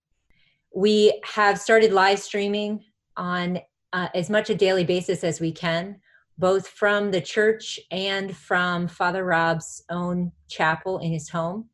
We 0.75 1.19
have 1.23 1.59
started 1.59 1.91
live 1.91 2.19
streaming 2.19 2.83
on 3.15 3.59
uh, 3.91 4.09
as 4.13 4.29
much 4.29 4.51
a 4.51 4.55
daily 4.55 4.83
basis 4.83 5.23
as 5.23 5.39
we 5.39 5.51
can, 5.51 5.99
both 6.37 6.67
from 6.67 7.09
the 7.09 7.21
church 7.21 7.79
and 7.89 8.37
from 8.37 8.87
Father 8.87 9.23
Rob's 9.25 9.83
own 9.89 10.31
chapel 10.47 10.99
in 10.99 11.11
his 11.11 11.29
home. 11.29 11.69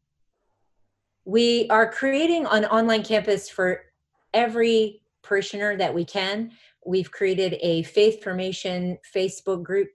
We 1.25 1.67
are 1.69 1.91
creating 1.91 2.45
an 2.49 2.65
online 2.65 3.03
campus 3.03 3.49
for 3.49 3.81
every 4.33 5.01
parishioner 5.23 5.77
that 5.77 5.93
we 5.93 6.05
can. 6.05 6.51
We've 6.85 7.11
created 7.11 7.57
a 7.61 7.83
faith 7.83 8.23
formation 8.23 8.97
Facebook 9.15 9.63
group 9.63 9.89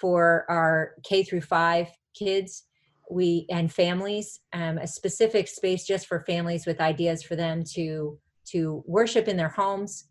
for 0.00 0.44
our 0.48 0.94
K 1.02 1.22
through 1.22 1.40
five 1.42 1.88
kids 2.14 2.64
we 3.10 3.46
and 3.50 3.72
families 3.72 4.40
um, 4.52 4.78
a 4.78 4.86
specific 4.86 5.48
space 5.48 5.86
just 5.86 6.06
for 6.06 6.20
families 6.20 6.66
with 6.66 6.80
ideas 6.80 7.22
for 7.22 7.36
them 7.36 7.62
to 7.62 8.18
to 8.46 8.82
worship 8.86 9.28
in 9.28 9.36
their 9.36 9.48
homes 9.48 10.04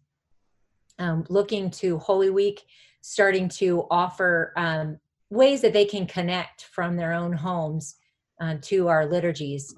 um, 0.99 1.25
looking 1.29 1.69
to 1.69 1.97
holy 1.97 2.29
week 2.29 2.63
starting 3.01 3.49
to 3.49 3.85
offer 3.91 4.53
um, 4.55 4.97
ways 5.29 5.61
that 5.61 5.73
they 5.73 5.85
can 5.85 6.05
connect 6.05 6.65
from 6.65 6.95
their 6.95 7.13
own 7.13 7.33
homes 7.33 7.95
uh, 8.39 8.55
to 8.61 8.87
our 8.87 9.05
liturgies 9.05 9.75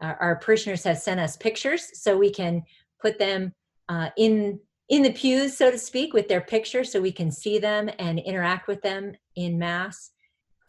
uh, 0.00 0.14
our 0.20 0.36
parishioners 0.36 0.84
have 0.84 0.98
sent 0.98 1.20
us 1.20 1.36
pictures 1.36 1.90
so 1.94 2.16
we 2.16 2.30
can 2.30 2.62
put 3.00 3.18
them 3.18 3.52
uh, 3.88 4.10
in 4.16 4.60
in 4.88 5.02
the 5.02 5.12
pews, 5.12 5.56
so 5.56 5.70
to 5.70 5.78
speak, 5.78 6.12
with 6.12 6.26
their 6.26 6.40
picture 6.40 6.82
so 6.82 7.00
we 7.00 7.12
can 7.12 7.30
see 7.30 7.58
them 7.58 7.88
and 8.00 8.18
interact 8.18 8.66
with 8.66 8.82
them 8.82 9.12
in 9.36 9.56
Mass. 9.56 10.10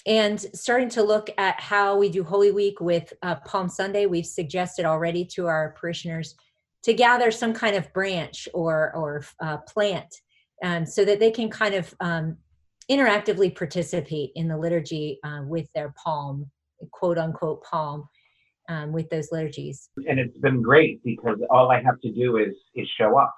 And 0.05 0.39
starting 0.53 0.89
to 0.89 1.03
look 1.03 1.29
at 1.39 1.59
how 1.59 1.97
we 1.97 2.09
do 2.09 2.23
Holy 2.23 2.51
Week 2.51 2.79
with 2.79 3.11
uh, 3.23 3.35
Palm 3.45 3.67
Sunday, 3.67 4.05
we've 4.05 4.25
suggested 4.25 4.85
already 4.85 5.25
to 5.33 5.47
our 5.47 5.75
parishioners 5.79 6.35
to 6.83 6.93
gather 6.93 7.31
some 7.31 7.53
kind 7.53 7.75
of 7.75 7.91
branch 7.93 8.47
or, 8.53 8.91
or 8.95 9.23
uh, 9.41 9.57
plant 9.67 10.13
um, 10.63 10.85
so 10.85 11.03
that 11.03 11.19
they 11.19 11.31
can 11.31 11.49
kind 11.49 11.73
of 11.73 11.93
um, 11.99 12.37
interactively 12.89 13.55
participate 13.55 14.31
in 14.35 14.47
the 14.47 14.57
liturgy 14.57 15.19
uh, 15.23 15.41
with 15.45 15.67
their 15.73 15.93
palm, 16.03 16.49
quote 16.91 17.17
unquote 17.17 17.63
palm, 17.63 18.07
um, 18.71 18.91
with 18.91 19.09
those 19.09 19.31
liturgies. 19.31 19.89
And 20.07 20.19
it's 20.19 20.37
been 20.37 20.61
great 20.61 21.03
because 21.03 21.37
all 21.49 21.69
I 21.71 21.81
have 21.81 21.99
to 22.01 22.11
do 22.11 22.37
is 22.37 22.53
is 22.75 22.87
show 22.97 23.17
up 23.17 23.33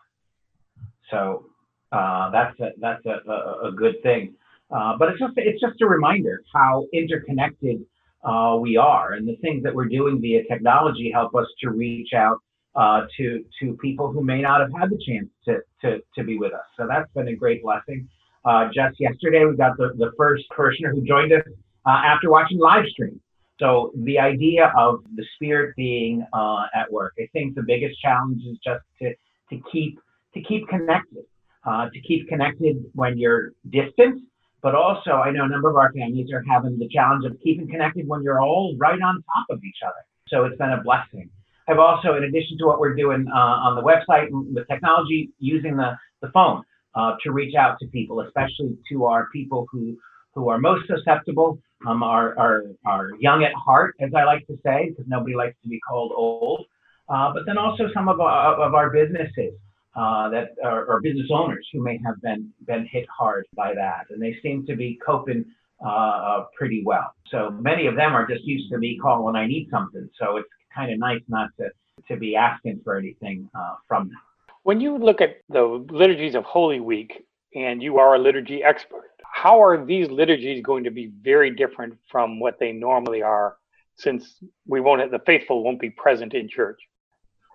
so 1.14 1.46
uh, 1.92 2.32
that's 2.32 2.60
a, 2.60 2.70
that's 2.80 3.06
a, 3.06 3.30
a, 3.30 3.70
a 3.70 3.72
good 3.72 3.96
thing. 4.04 4.34
Uh, 4.76 4.98
but 4.98 5.10
it's 5.10 5.20
just 5.20 5.34
it's 5.38 5.62
just 5.62 5.80
a 5.82 5.86
reminder 5.86 6.44
how 6.54 6.86
interconnected 6.94 7.86
uh, 8.24 8.58
we 8.60 8.78
are, 8.78 9.14
and 9.14 9.28
the 9.28 9.36
things 9.38 9.62
that 9.64 9.74
we're 9.74 9.88
doing 9.90 10.20
via 10.20 10.44
technology 10.46 11.12
help 11.14 11.36
us 11.36 11.46
to 11.62 11.70
reach 11.70 12.14
out 12.16 12.40
uh, 12.76 13.02
to 13.18 13.44
to 13.62 13.74
people 13.76 14.12
who 14.12 14.24
may 14.24 14.42
not 14.42 14.62
have 14.62 14.72
had 14.80 14.90
the 14.90 15.00
chance 15.06 15.28
to 15.46 15.60
to 15.82 16.00
to 16.16 16.24
be 16.24 16.38
with 16.38 16.54
us. 16.54 16.66
So 16.78 16.88
that's 16.88 17.12
been 17.14 17.28
a 17.28 17.36
great 17.36 17.62
blessing. 17.62 18.08
Uh, 18.46 18.66
just 18.74 19.00
yesterday, 19.00 19.46
we 19.46 19.56
got 19.56 19.78
the, 19.78 19.94
the 19.96 20.12
first 20.18 20.44
parishioner 20.50 20.92
who 20.92 21.02
joined 21.06 21.32
us 21.32 21.44
uh, 21.86 22.02
after 22.04 22.30
watching 22.30 22.58
live 22.58 22.86
stream. 22.88 23.20
So 23.60 23.92
the 23.96 24.20
idea 24.20 24.72
of 24.78 25.04
the 25.16 25.26
spirit 25.36 25.76
being 25.76 26.26
at 26.76 26.92
work, 26.92 27.14
I 27.20 27.28
think 27.34 27.56
the 27.56 27.64
biggest 27.64 28.00
challenge 28.02 28.42
is 28.50 28.58
just 28.64 28.84
to 29.02 29.14
to 29.50 29.62
keep 29.72 30.00
to 30.34 30.42
keep 30.42 30.68
connected, 30.68 31.26
uh, 31.66 31.90
to 31.94 32.00
keep 32.02 32.28
connected 32.28 32.84
when 32.94 33.18
you're 33.18 33.54
distant. 33.70 34.22
But 34.62 34.76
also, 34.76 35.12
I 35.12 35.30
know 35.32 35.44
a 35.44 35.48
number 35.48 35.70
of 35.70 35.76
our 35.76 35.92
families 35.92 36.32
are 36.32 36.44
having 36.50 36.80
the 36.80 36.88
challenge 36.88 37.26
of 37.26 37.38
keeping 37.44 37.70
connected 37.70 38.08
when 38.08 38.24
you're 38.24 38.42
all 38.42 38.76
right 38.78 39.00
on 39.00 39.24
top 39.36 39.46
of 39.50 39.62
each 39.64 39.78
other. 39.86 40.04
So 40.30 40.46
it's 40.46 40.58
been 40.58 40.72
a 40.72 40.82
blessing. 40.82 41.30
I've 41.68 41.80
also, 41.80 42.16
in 42.16 42.24
addition 42.24 42.58
to 42.60 42.66
what 42.66 42.80
we're 42.80 42.96
doing 42.96 43.28
uh, 43.28 43.38
on 43.38 43.76
the 43.76 43.82
website 43.82 44.28
and 44.28 44.56
with 44.56 44.68
technology, 44.68 45.32
using 45.40 45.76
the, 45.76 45.98
the 46.22 46.30
phone 46.30 46.64
uh, 46.96 47.16
to 47.24 47.32
reach 47.32 47.56
out 47.56 47.78
to 47.80 47.88
people, 47.88 48.22
especially 48.22 48.78
to 48.90 49.06
our 49.06 49.28
people 49.32 49.68
who, 49.72 49.98
who 50.34 50.50
are 50.50 50.60
most 50.60 50.88
susceptible, 50.88 51.60
um, 51.88 52.04
are, 52.04 52.38
are, 52.38 52.64
are 52.86 53.10
young 53.20 53.44
at 53.44 53.54
heart, 53.54 53.96
as 54.00 54.12
I 54.16 54.24
like 54.24 54.46
to 54.48 54.58
say, 54.66 54.90
because 54.90 55.06
nobody 55.08 55.36
likes 55.36 55.56
to 55.64 55.70
be 55.70 55.80
called 55.80 56.12
old. 56.16 56.66
Uh, 57.10 57.34
but 57.34 57.44
then 57.46 57.58
also 57.58 57.90
some 57.94 58.08
of 58.08 58.20
our, 58.20 58.62
of 58.62 58.74
our 58.74 58.90
businesses 58.90 59.54
uh, 59.96 60.30
that 60.30 60.56
are, 60.64 60.90
are, 60.90 61.02
business 61.02 61.28
owners 61.32 61.68
who 61.72 61.84
may 61.84 62.00
have 62.04 62.20
been 62.22 62.52
been 62.66 62.88
hit 62.92 63.06
hard 63.16 63.46
by 63.56 63.76
that, 63.76 64.06
and 64.10 64.22
they 64.22 64.36
seem 64.42 64.66
to 64.66 64.76
be 64.76 64.98
coping 65.06 65.46
uh, 65.86 65.90
uh, 65.90 66.46
pretty 66.58 66.82
well. 66.84 67.14
So 67.30 67.52
many 67.52 67.86
of 67.88 67.96
them 67.96 68.14
are 68.16 68.26
just 68.26 68.44
used 68.44 68.72
to 68.72 68.78
me 68.78 68.98
calling 69.00 69.24
when 69.24 69.36
I 69.36 69.46
need 69.46 69.68
something. 69.70 70.10
So 70.20 70.38
it's 70.38 70.48
kind 70.74 70.92
of 70.92 70.98
nice 70.98 71.22
not 71.28 71.50
to 71.60 71.70
to 72.08 72.18
be 72.18 72.36
asking 72.36 72.82
for 72.84 72.98
anything 72.98 73.50
uh, 73.54 73.76
from 73.88 74.08
them. 74.08 74.18
When 74.64 74.80
you 74.82 74.98
look 74.98 75.22
at 75.22 75.42
the 75.50 75.86
liturgies 75.92 76.36
of 76.36 76.44
Holy 76.46 76.80
Week, 76.80 77.26
and 77.56 77.84
you 77.84 77.98
are 77.98 78.16
a 78.16 78.20
liturgy 78.20 78.64
expert, 78.64 79.12
how 79.34 79.62
are 79.62 79.84
these 79.84 80.10
liturgies 80.10 80.64
going 80.64 80.84
to 80.84 80.92
be 80.92 81.12
very 81.24 81.50
different 81.50 81.98
from 82.10 82.40
what 82.40 82.60
they 82.60 82.72
normally 82.72 83.24
are, 83.24 83.58
since 83.96 84.36
we 84.68 84.80
won't 84.80 85.10
the 85.10 85.20
faithful 85.26 85.64
won't 85.64 85.82
be 85.82 85.90
present 85.90 86.36
in 86.36 86.48
church? 86.48 86.80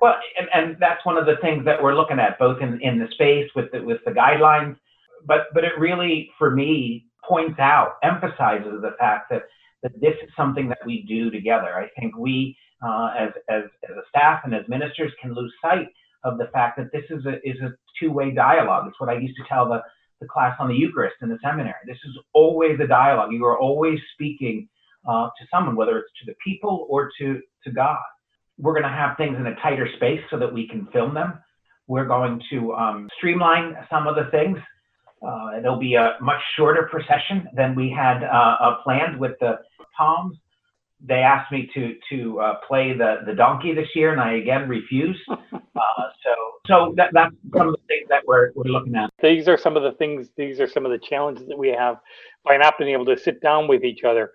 Well, 0.02 0.16
and, 0.38 0.48
and 0.52 0.76
that's 0.80 1.06
one 1.06 1.16
of 1.16 1.24
the 1.24 1.36
things 1.40 1.64
that 1.64 1.80
we're 1.80 1.94
looking 1.94 2.18
at, 2.18 2.36
both 2.36 2.60
in, 2.60 2.80
in 2.82 2.98
the 2.98 3.06
space 3.12 3.48
with 3.54 3.70
the, 3.72 3.80
with 3.80 4.00
the 4.04 4.10
guidelines, 4.10 4.76
but 5.24 5.46
but 5.54 5.62
it 5.62 5.78
really, 5.78 6.30
for 6.36 6.50
me, 6.50 7.06
points 7.24 7.60
out, 7.60 7.94
emphasizes 8.02 8.82
the 8.82 8.96
fact 8.98 9.30
that 9.30 9.44
that 9.84 9.92
this 10.00 10.14
is 10.24 10.30
something 10.36 10.68
that 10.68 10.84
we 10.84 11.04
do 11.08 11.30
together. 11.30 11.76
I 11.76 11.88
think 12.00 12.16
we, 12.18 12.56
uh, 12.84 13.12
as, 13.16 13.30
as 13.48 13.64
as 13.88 13.96
a 13.96 14.02
staff 14.08 14.40
and 14.44 14.52
as 14.52 14.68
ministers, 14.68 15.12
can 15.22 15.32
lose 15.32 15.54
sight 15.62 15.86
of 16.24 16.38
the 16.38 16.48
fact 16.52 16.76
that 16.78 16.90
this 16.92 17.04
is 17.08 17.24
a 17.24 17.36
is 17.48 17.60
a 17.62 17.70
two 18.00 18.10
way 18.10 18.32
dialogue. 18.32 18.88
It's 18.88 18.98
what 18.98 19.10
I 19.10 19.16
used 19.16 19.36
to 19.36 19.44
tell 19.48 19.68
the 19.68 19.80
the 20.20 20.26
class 20.26 20.56
on 20.58 20.68
the 20.68 20.74
Eucharist 20.74 21.16
in 21.22 21.28
the 21.28 21.38
seminary. 21.42 21.74
This 21.86 21.98
is 22.04 22.16
always 22.32 22.78
a 22.80 22.86
dialogue. 22.86 23.32
You 23.32 23.44
are 23.46 23.58
always 23.58 23.98
speaking 24.14 24.68
uh, 25.08 25.28
to 25.38 25.46
someone, 25.52 25.76
whether 25.76 25.98
it's 25.98 26.10
to 26.20 26.26
the 26.26 26.34
people 26.44 26.86
or 26.90 27.10
to 27.18 27.40
to 27.64 27.70
God 27.70 27.98
we're 28.58 28.72
going 28.72 28.84
to 28.84 28.88
have 28.88 29.16
things 29.16 29.36
in 29.38 29.46
a 29.46 29.54
tighter 29.56 29.88
space 29.96 30.20
so 30.30 30.38
that 30.38 30.52
we 30.52 30.68
can 30.68 30.86
film 30.92 31.14
them. 31.14 31.38
We're 31.86 32.06
going 32.06 32.42
to 32.50 32.74
um, 32.74 33.08
streamline 33.16 33.76
some 33.88 34.06
of 34.06 34.16
the 34.16 34.30
things. 34.30 34.58
Uh, 35.26 35.58
it'll 35.58 35.78
be 35.78 35.94
a 35.94 36.16
much 36.20 36.40
shorter 36.56 36.88
procession 36.90 37.48
than 37.54 37.74
we 37.74 37.90
had 37.90 38.22
uh, 38.24 38.56
uh, 38.60 38.82
planned 38.82 39.18
with 39.18 39.32
the 39.40 39.58
palms. 39.96 40.36
They 41.06 41.20
asked 41.20 41.52
me 41.52 41.70
to 41.74 41.96
to 42.10 42.40
uh, 42.40 42.54
play 42.66 42.92
the 42.92 43.18
the 43.26 43.34
donkey 43.34 43.74
this 43.74 43.88
year, 43.94 44.12
and 44.12 44.20
I 44.20 44.34
again 44.34 44.68
refused. 44.68 45.20
Uh, 45.78 46.08
so 46.24 46.30
so 46.66 46.94
that, 46.96 47.10
that's 47.12 47.32
some 47.56 47.68
of 47.68 47.74
the 47.74 47.80
things 47.86 48.08
that 48.08 48.20
we're 48.26 48.50
we're 48.56 48.64
looking 48.64 48.96
at. 48.96 49.10
These 49.22 49.46
are 49.46 49.56
some 49.56 49.76
of 49.76 49.84
the 49.84 49.92
things. 49.92 50.28
These 50.36 50.58
are 50.58 50.66
some 50.66 50.84
of 50.84 50.90
the 50.90 50.98
challenges 50.98 51.46
that 51.46 51.56
we 51.56 51.68
have 51.68 51.98
by 52.44 52.56
not 52.56 52.74
being 52.78 52.90
able 52.90 53.04
to 53.04 53.16
sit 53.16 53.40
down 53.40 53.68
with 53.68 53.84
each 53.84 54.02
other. 54.02 54.32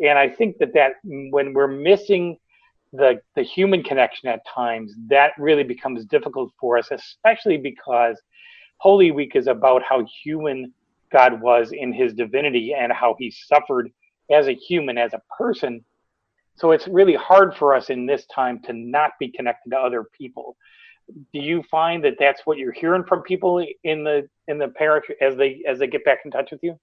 And 0.00 0.18
I 0.18 0.26
think 0.26 0.56
that 0.56 0.72
that 0.72 0.92
when 1.04 1.52
we're 1.52 1.66
missing 1.66 2.38
the 2.92 3.20
the 3.34 3.42
human 3.42 3.82
connection 3.82 4.28
at 4.28 4.40
times 4.46 4.94
that 5.08 5.32
really 5.38 5.64
becomes 5.64 6.04
difficult 6.06 6.52
for 6.58 6.78
us 6.78 6.88
especially 6.90 7.56
because 7.56 8.20
holy 8.78 9.10
week 9.10 9.34
is 9.34 9.46
about 9.46 9.82
how 9.82 10.04
human 10.22 10.72
god 11.12 11.40
was 11.40 11.72
in 11.72 11.92
his 11.92 12.14
divinity 12.14 12.74
and 12.78 12.92
how 12.92 13.14
he 13.18 13.30
suffered 13.30 13.90
as 14.30 14.46
a 14.48 14.54
human 14.54 14.96
as 14.98 15.12
a 15.14 15.22
person 15.36 15.84
so 16.56 16.70
it's 16.72 16.88
really 16.88 17.14
hard 17.14 17.54
for 17.54 17.74
us 17.74 17.90
in 17.90 18.06
this 18.06 18.24
time 18.34 18.60
to 18.64 18.72
not 18.72 19.12
be 19.20 19.30
connected 19.30 19.70
to 19.70 19.76
other 19.76 20.04
people. 20.16 20.56
Do 21.08 21.38
you 21.38 21.62
find 21.70 22.02
that 22.04 22.14
that's 22.18 22.40
what 22.44 22.58
you're 22.58 22.72
hearing 22.72 23.04
from 23.04 23.22
people 23.22 23.64
in 23.84 24.02
the 24.02 24.28
in 24.48 24.58
the 24.58 24.68
parish 24.68 25.04
as 25.20 25.36
they 25.36 25.62
as 25.68 25.78
they 25.78 25.86
get 25.86 26.04
back 26.04 26.20
in 26.24 26.30
touch 26.30 26.50
with 26.50 26.60
you? 26.62 26.78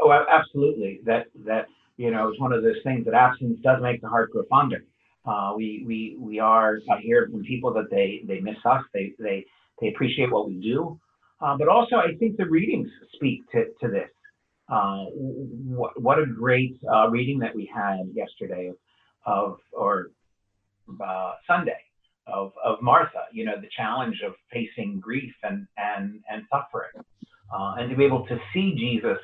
Oh 0.00 0.10
absolutely. 0.12 1.00
That 1.04 1.26
that 1.44 1.66
you 1.96 2.10
know 2.10 2.28
it's 2.28 2.40
one 2.40 2.52
of 2.52 2.62
those 2.62 2.82
things 2.84 3.04
that 3.04 3.14
absence 3.14 3.58
does 3.62 3.82
make 3.82 4.00
the 4.00 4.08
heart 4.08 4.30
grow 4.30 4.44
fonder. 4.48 4.84
Uh, 5.26 5.52
we 5.56 5.84
we 5.86 6.16
we 6.18 6.38
are 6.38 6.78
uh, 6.90 6.96
hearing 7.02 7.32
from 7.32 7.42
people 7.42 7.72
that 7.74 7.90
they 7.90 8.22
they 8.26 8.40
miss 8.40 8.56
us. 8.64 8.82
They 8.94 9.12
they 9.18 9.44
they 9.80 9.88
appreciate 9.88 10.32
what 10.32 10.48
we 10.48 10.54
do, 10.54 10.98
uh, 11.42 11.56
but 11.58 11.68
also 11.68 11.96
I 11.96 12.14
think 12.18 12.38
the 12.38 12.46
readings 12.46 12.88
speak 13.14 13.42
to 13.52 13.66
to 13.82 13.88
this. 13.88 14.08
Uh, 14.70 15.04
what 15.12 16.00
what 16.00 16.18
a 16.18 16.24
great 16.24 16.78
uh, 16.90 17.10
reading 17.10 17.38
that 17.40 17.54
we 17.54 17.70
had 17.74 18.08
yesterday 18.14 18.72
of, 19.26 19.58
or 19.72 20.10
uh, 21.02 21.32
Sunday 21.46 21.80
of 22.26 22.52
of 22.64 22.80
Martha. 22.82 23.24
You 23.32 23.44
know 23.44 23.60
the 23.60 23.68
challenge 23.76 24.16
of 24.26 24.34
facing 24.52 25.00
grief 25.00 25.32
and 25.42 25.66
and 25.76 26.20
and 26.30 26.44
suffering, 26.50 27.04
and 27.52 27.90
to 27.90 27.96
be 27.96 28.04
able 28.04 28.26
to 28.26 28.38
see 28.52 28.74
Jesus 28.76 29.18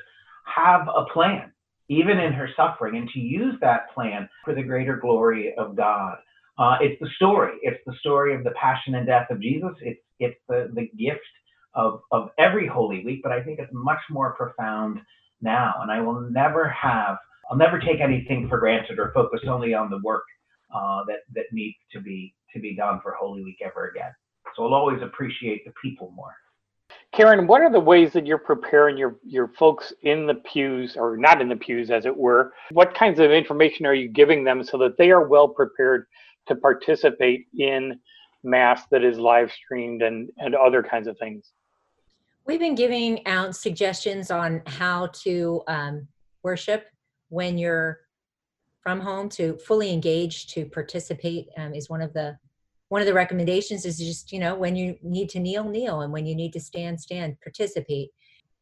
have 0.45 0.87
a 0.87 1.05
plan 1.13 1.51
even 1.89 2.19
in 2.19 2.33
her 2.33 2.49
suffering, 2.55 2.97
and 2.97 3.09
to 3.09 3.19
use 3.19 3.55
that 3.61 3.93
plan 3.93 4.27
for 4.43 4.53
the 4.53 4.63
greater 4.63 4.97
glory 4.97 5.53
of 5.57 5.75
God. 5.75 6.17
Uh, 6.59 6.77
it's 6.81 6.99
the 6.99 7.07
story. 7.15 7.53
It's 7.61 7.81
the 7.85 7.93
story 7.99 8.35
of 8.35 8.43
the 8.43 8.51
passion 8.51 8.95
and 8.95 9.05
death 9.07 9.27
of 9.29 9.41
Jesus. 9.41 9.71
It's 9.81 10.01
it's 10.19 10.37
the, 10.49 10.69
the 10.73 10.89
gift 10.97 11.21
of, 11.75 12.01
of 12.11 12.29
every 12.39 12.67
Holy 12.67 13.05
Week, 13.05 13.21
but 13.21 13.31
I 13.31 13.41
think 13.41 13.59
it's 13.59 13.71
much 13.71 13.99
more 14.09 14.33
profound 14.33 14.99
now. 15.41 15.75
And 15.81 15.91
I 15.91 16.01
will 16.01 16.21
never 16.21 16.67
have 16.69 17.17
I'll 17.49 17.57
never 17.57 17.79
take 17.79 18.01
anything 18.01 18.47
for 18.49 18.57
granted 18.57 18.99
or 18.99 19.11
focus 19.13 19.41
only 19.47 19.73
on 19.73 19.89
the 19.89 19.99
work 20.03 20.23
uh, 20.73 21.03
that 21.07 21.19
that 21.33 21.45
needs 21.51 21.77
to 21.93 22.01
be 22.01 22.33
to 22.53 22.59
be 22.59 22.75
done 22.75 22.99
for 23.01 23.15
Holy 23.19 23.43
Week 23.43 23.57
ever 23.63 23.89
again. 23.89 24.11
So 24.55 24.65
I'll 24.65 24.73
always 24.73 25.01
appreciate 25.01 25.65
the 25.65 25.71
people 25.81 26.11
more. 26.15 26.33
Karen, 27.13 27.47
what 27.47 27.61
are 27.61 27.71
the 27.71 27.79
ways 27.79 28.13
that 28.13 28.25
you're 28.25 28.37
preparing 28.37 28.97
your 28.97 29.17
your 29.23 29.47
folks 29.49 29.93
in 30.03 30.27
the 30.27 30.35
pews 30.35 30.97
or 30.97 31.17
not 31.17 31.41
in 31.41 31.49
the 31.49 31.55
pews 31.55 31.89
as 31.89 32.05
it 32.05 32.15
were? 32.15 32.53
What 32.71 32.93
kinds 32.93 33.19
of 33.19 33.31
information 33.31 33.85
are 33.85 33.93
you 33.93 34.09
giving 34.09 34.43
them 34.43 34.63
so 34.63 34.77
that 34.79 34.97
they 34.97 35.11
are 35.11 35.27
well 35.27 35.47
prepared 35.47 36.07
to 36.47 36.55
participate 36.55 37.47
in 37.57 37.99
mass 38.43 38.83
that 38.91 39.03
is 39.03 39.17
live 39.17 39.51
streamed 39.51 40.01
and 40.01 40.29
and 40.37 40.53
other 40.53 40.83
kinds 40.83 41.07
of 41.07 41.17
things? 41.17 41.51
We've 42.45 42.59
been 42.59 42.75
giving 42.75 43.25
out 43.25 43.55
suggestions 43.55 44.31
on 44.31 44.61
how 44.65 45.07
to 45.23 45.61
um, 45.67 46.07
worship 46.43 46.87
when 47.29 47.57
you're 47.57 47.99
from 48.81 48.99
home 49.01 49.27
to 49.27 49.57
fully 49.57 49.91
engage 49.91 50.47
to 50.47 50.65
participate 50.65 51.47
um, 51.57 51.73
is 51.73 51.89
one 51.89 52.01
of 52.01 52.13
the 52.13 52.37
one 52.89 53.01
of 53.01 53.07
the 53.07 53.13
recommendations 53.13 53.85
is 53.85 53.97
just 53.97 54.31
you 54.31 54.39
know 54.39 54.55
when 54.55 54.75
you 54.75 54.95
need 55.03 55.29
to 55.29 55.39
kneel 55.39 55.65
kneel 55.65 56.01
and 56.01 56.13
when 56.13 56.25
you 56.25 56.35
need 56.35 56.53
to 56.53 56.59
stand 56.59 56.99
stand 56.99 57.39
participate. 57.41 58.09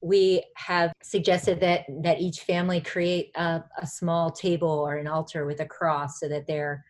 We 0.01 0.43
have 0.56 0.93
suggested 1.01 1.60
that 1.62 1.86
that 2.04 2.19
each 2.19 2.39
family 2.41 2.82
create 2.82 3.32
a, 3.36 3.63
a 3.78 3.88
small 3.88 4.32
table 4.32 4.69
or 4.69 4.95
an 4.95 5.08
altar 5.08 5.45
with 5.45 5.62
a 5.62 5.65
cross 5.65 6.19
so 6.19 6.28
that 6.28 6.47
they're 6.47 6.84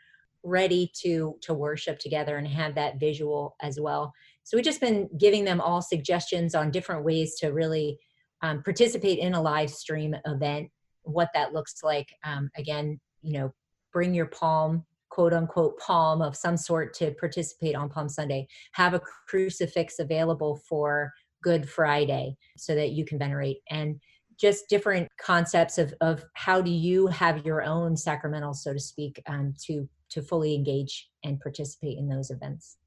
ready 0.44 0.92
to 1.02 1.36
to 1.42 1.54
worship 1.54 2.00
together 2.00 2.38
and 2.38 2.48
have 2.48 2.76
that 2.76 3.00
visual 3.00 3.56
as 3.62 3.80
well. 3.80 4.14
So 4.44 4.56
we've 4.56 4.66
just 4.66 4.80
been 4.80 5.10
giving 5.18 5.44
them 5.44 5.60
all 5.60 5.82
suggestions 5.82 6.56
on 6.56 6.72
different 6.72 7.04
ways 7.04 7.36
to 7.40 7.50
really 7.50 8.00
um, 8.42 8.64
participate 8.64 9.20
in 9.20 9.34
a 9.34 9.42
live 9.42 9.72
stream 9.72 10.16
event 10.26 10.70
what 11.06 11.30
that 11.34 11.54
looks 11.54 11.84
like 11.84 12.10
um, 12.24 12.50
again 12.58 13.00
you 13.26 13.34
know, 13.34 13.54
bring 13.92 14.14
your 14.14 14.28
palm, 14.28 14.86
quote 15.10 15.34
unquote, 15.34 15.78
palm 15.80 16.22
of 16.22 16.36
some 16.36 16.56
sort 16.56 16.94
to 16.94 17.12
participate 17.20 17.76
on 17.76 17.90
Palm 17.90 18.08
Sunday. 18.08 18.48
Have 18.74 18.94
a 18.94 19.02
crucifix 19.28 20.00
available 20.00 20.62
for 20.70 21.12
Good 21.42 21.68
Friday 21.68 22.38
so 22.56 22.76
that 22.76 22.92
you 22.92 23.04
can 23.04 23.18
venerate 23.18 23.58
and 23.70 24.00
just 24.38 24.70
different 24.70 25.10
concepts 25.20 25.78
of, 25.78 25.94
of 26.02 26.26
how 26.34 26.62
do 26.62 26.70
you 26.70 27.08
have 27.08 27.46
your 27.46 27.64
own 27.64 27.96
sacramental, 27.98 28.54
so 28.54 28.74
to 28.74 28.80
speak, 28.80 29.22
um, 29.28 29.54
to 29.66 29.90
to 30.08 30.22
fully 30.22 30.54
engage 30.54 31.10
and 31.24 31.40
participate 31.40 31.98
in 31.98 32.08
those 32.08 32.30
events. 32.30 32.78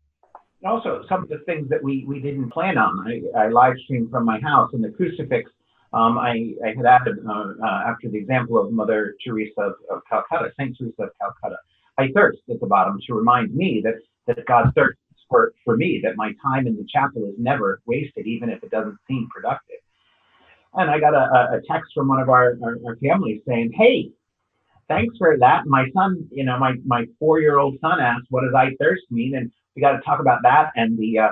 Also, 0.65 1.03
some 1.09 1.25
of 1.25 1.29
the 1.29 1.39
things 1.47 1.69
that 1.69 1.83
we, 1.83 2.05
we 2.07 2.21
didn't 2.21 2.51
plan 2.51 2.79
on. 2.79 3.05
I, 3.07 3.47
I 3.47 3.49
live 3.49 3.75
streamed 3.85 4.11
from 4.11 4.25
my 4.25 4.39
house, 4.41 4.71
and 4.73 4.85
the 4.85 4.91
crucifix 4.91 5.51
um, 5.93 6.19
I, 6.19 6.55
I, 6.65 6.75
had 6.77 6.85
added, 6.85 7.17
uh, 7.27 7.53
uh, 7.63 7.83
after 7.87 8.09
the 8.11 8.19
example 8.19 8.59
of 8.59 8.73
Mother 8.73 9.15
Teresa 9.25 9.61
of, 9.61 9.75
of, 9.91 10.03
Calcutta, 10.09 10.53
Saint 10.59 10.77
Teresa 10.77 11.05
of 11.05 11.11
Calcutta, 11.21 11.57
I 11.97 12.09
thirst 12.15 12.41
at 12.51 12.61
the 12.61 12.67
bottom 12.67 12.99
to 13.07 13.15
remind 13.15 13.55
me 13.55 13.83
that, 13.85 13.95
that 14.27 14.45
God 14.47 14.73
thirsts 14.75 15.01
for, 15.29 15.53
for 15.65 15.77
me, 15.77 16.01
that 16.05 16.17
my 16.17 16.33
time 16.43 16.67
in 16.67 16.77
the 16.77 16.87
chapel 16.93 17.25
is 17.25 17.35
never 17.39 17.81
wasted, 17.87 18.27
even 18.27 18.51
if 18.51 18.63
it 18.63 18.71
doesn't 18.71 18.99
seem 19.09 19.29
productive. 19.35 19.77
And 20.75 20.91
I 20.91 21.01
got 21.01 21.15
a, 21.15 21.57
a 21.57 21.61
text 21.71 21.93
from 21.95 22.09
one 22.09 22.21
of 22.21 22.29
our, 22.29 22.59
our, 22.63 22.77
our 22.87 22.97
families 22.97 23.41
saying, 23.49 23.73
Hey, 23.75 24.11
thanks 24.89 25.17
for 25.17 25.37
that. 25.39 25.67
My 25.67 25.87
son, 25.95 26.29
you 26.31 26.45
know, 26.45 26.59
my, 26.59 26.75
my 26.85 27.07
four 27.19 27.41
year 27.41 27.59
old 27.59 27.79
son 27.81 28.01
asked, 28.01 28.27
What 28.29 28.43
does 28.43 28.55
I 28.55 28.71
thirst 28.79 29.05
mean? 29.11 29.37
And 29.37 29.51
we 29.75 29.81
got 29.81 29.93
to 29.93 30.01
talk 30.03 30.21
about 30.21 30.43
that 30.43 30.71
and 30.77 30.99
the, 30.99 31.19
uh, 31.19 31.29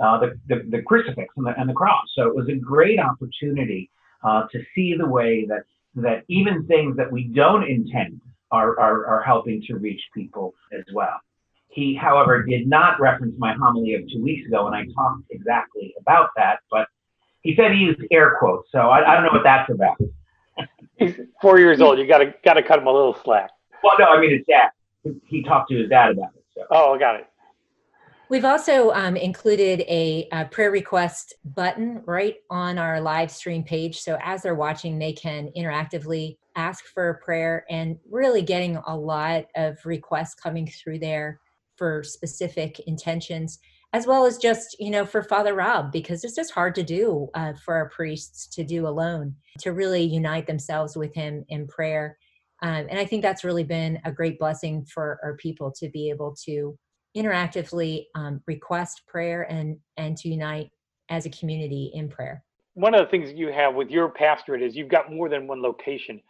uh, 0.00 0.18
the, 0.18 0.38
the, 0.48 0.62
the, 0.70 0.82
crucifix 0.82 1.32
and 1.36 1.46
the, 1.46 1.58
and 1.58 1.68
the, 1.68 1.72
cross. 1.72 2.04
So 2.14 2.26
it 2.26 2.34
was 2.34 2.48
a 2.48 2.54
great 2.54 2.98
opportunity 2.98 3.90
uh, 4.24 4.46
to 4.52 4.62
see 4.74 4.94
the 4.96 5.06
way 5.06 5.46
that, 5.46 5.64
that 5.96 6.24
even 6.28 6.66
things 6.66 6.96
that 6.96 7.10
we 7.10 7.24
don't 7.24 7.64
intend 7.64 8.20
are, 8.50 8.78
are, 8.78 9.06
are 9.06 9.22
helping 9.22 9.62
to 9.68 9.76
reach 9.76 10.00
people 10.14 10.54
as 10.72 10.84
well. 10.92 11.20
He, 11.68 11.94
however, 11.94 12.42
did 12.42 12.66
not 12.66 13.00
reference 13.00 13.34
my 13.38 13.54
homily 13.54 13.94
of 13.94 14.02
two 14.12 14.22
weeks 14.22 14.46
ago, 14.46 14.66
and 14.66 14.76
I 14.76 14.84
talked 14.94 15.22
exactly 15.30 15.94
about 15.98 16.28
that, 16.36 16.60
but 16.70 16.86
he 17.42 17.56
said 17.56 17.72
he 17.72 17.78
used 17.78 18.00
air 18.10 18.36
quotes, 18.38 18.70
so 18.70 18.78
I, 18.78 19.10
I 19.10 19.14
don't 19.14 19.24
know 19.24 19.32
what 19.32 19.42
that's 19.42 19.70
about. 19.70 19.96
He's 20.96 21.18
four 21.40 21.58
years 21.58 21.80
old. 21.80 21.98
You 21.98 22.06
got 22.06 22.18
to 22.18 22.34
got 22.44 22.54
to 22.54 22.62
cut 22.62 22.78
him 22.78 22.86
a 22.86 22.92
little 22.92 23.16
slack. 23.24 23.50
Well, 23.82 23.94
no, 23.98 24.06
I 24.06 24.20
mean 24.20 24.30
his 24.30 24.46
dad. 24.46 24.68
He 25.26 25.42
talked 25.42 25.70
to 25.70 25.76
his 25.76 25.88
dad 25.88 26.12
about 26.12 26.30
it. 26.36 26.44
So. 26.54 26.62
Oh, 26.70 26.94
I 26.94 26.98
got 26.98 27.16
it. 27.16 27.26
We've 28.32 28.46
also 28.46 28.92
um, 28.92 29.14
included 29.14 29.80
a, 29.80 30.26
a, 30.32 30.46
prayer 30.46 30.70
request 30.70 31.34
button 31.44 32.00
right 32.06 32.36
on 32.48 32.78
our 32.78 32.98
live 32.98 33.30
stream 33.30 33.62
page. 33.62 34.00
So 34.00 34.16
as 34.22 34.40
they're 34.40 34.54
watching, 34.54 34.98
they 34.98 35.12
can 35.12 35.50
interactively 35.54 36.38
ask 36.56 36.86
for 36.86 37.10
a 37.10 37.18
prayer 37.18 37.66
and 37.68 37.98
really 38.10 38.40
getting 38.40 38.78
a 38.86 38.96
lot 38.96 39.44
of 39.54 39.84
requests 39.84 40.34
coming 40.34 40.66
through 40.66 41.00
there 41.00 41.40
for 41.76 42.02
specific 42.02 42.80
intentions, 42.86 43.58
as 43.92 44.06
well 44.06 44.24
as 44.24 44.38
just, 44.38 44.80
you 44.80 44.88
know, 44.88 45.04
for 45.04 45.22
Father 45.22 45.52
Rob, 45.52 45.92
because 45.92 46.24
it's 46.24 46.34
just 46.34 46.52
hard 46.52 46.74
to 46.76 46.82
do 46.82 47.28
uh, 47.34 47.52
for 47.62 47.74
our 47.74 47.90
priests 47.90 48.46
to 48.54 48.64
do 48.64 48.88
alone, 48.88 49.36
to 49.58 49.72
really 49.72 50.04
unite 50.04 50.46
themselves 50.46 50.96
with 50.96 51.14
him 51.14 51.44
in 51.50 51.66
prayer. 51.66 52.16
Um, 52.62 52.86
and 52.88 52.98
I 52.98 53.04
think 53.04 53.20
that's 53.20 53.44
really 53.44 53.64
been 53.64 54.00
a 54.06 54.10
great 54.10 54.38
blessing 54.38 54.86
for 54.86 55.20
our 55.22 55.36
people 55.36 55.70
to 55.72 55.90
be 55.90 56.08
able 56.08 56.34
to 56.46 56.78
interactively 57.16 58.06
um, 58.14 58.40
request 58.46 59.02
prayer 59.06 59.42
and 59.42 59.76
and 59.96 60.16
to 60.16 60.28
unite 60.28 60.70
as 61.08 61.26
a 61.26 61.30
community 61.30 61.90
in 61.94 62.08
prayer. 62.08 62.42
One 62.74 62.94
of 62.94 63.04
the 63.04 63.10
things 63.10 63.32
you 63.34 63.52
have 63.52 63.74
with 63.74 63.90
your 63.90 64.08
pastorate 64.08 64.62
is 64.62 64.74
you've 64.74 64.88
got 64.88 65.12
more 65.12 65.28
than 65.28 65.46
one 65.46 65.60
location. 65.60 66.20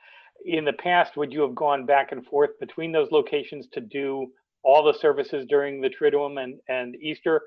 In 0.44 0.64
the 0.64 0.72
past 0.72 1.16
would 1.16 1.32
you 1.32 1.40
have 1.42 1.54
gone 1.54 1.86
back 1.86 2.10
and 2.10 2.26
forth 2.26 2.58
between 2.58 2.90
those 2.90 3.12
locations 3.12 3.68
to 3.72 3.80
do 3.80 4.26
all 4.64 4.82
the 4.82 4.98
services 4.98 5.46
during 5.48 5.80
the 5.80 5.88
triduum 5.88 6.42
and, 6.42 6.58
and 6.68 6.96
easter? 6.96 7.42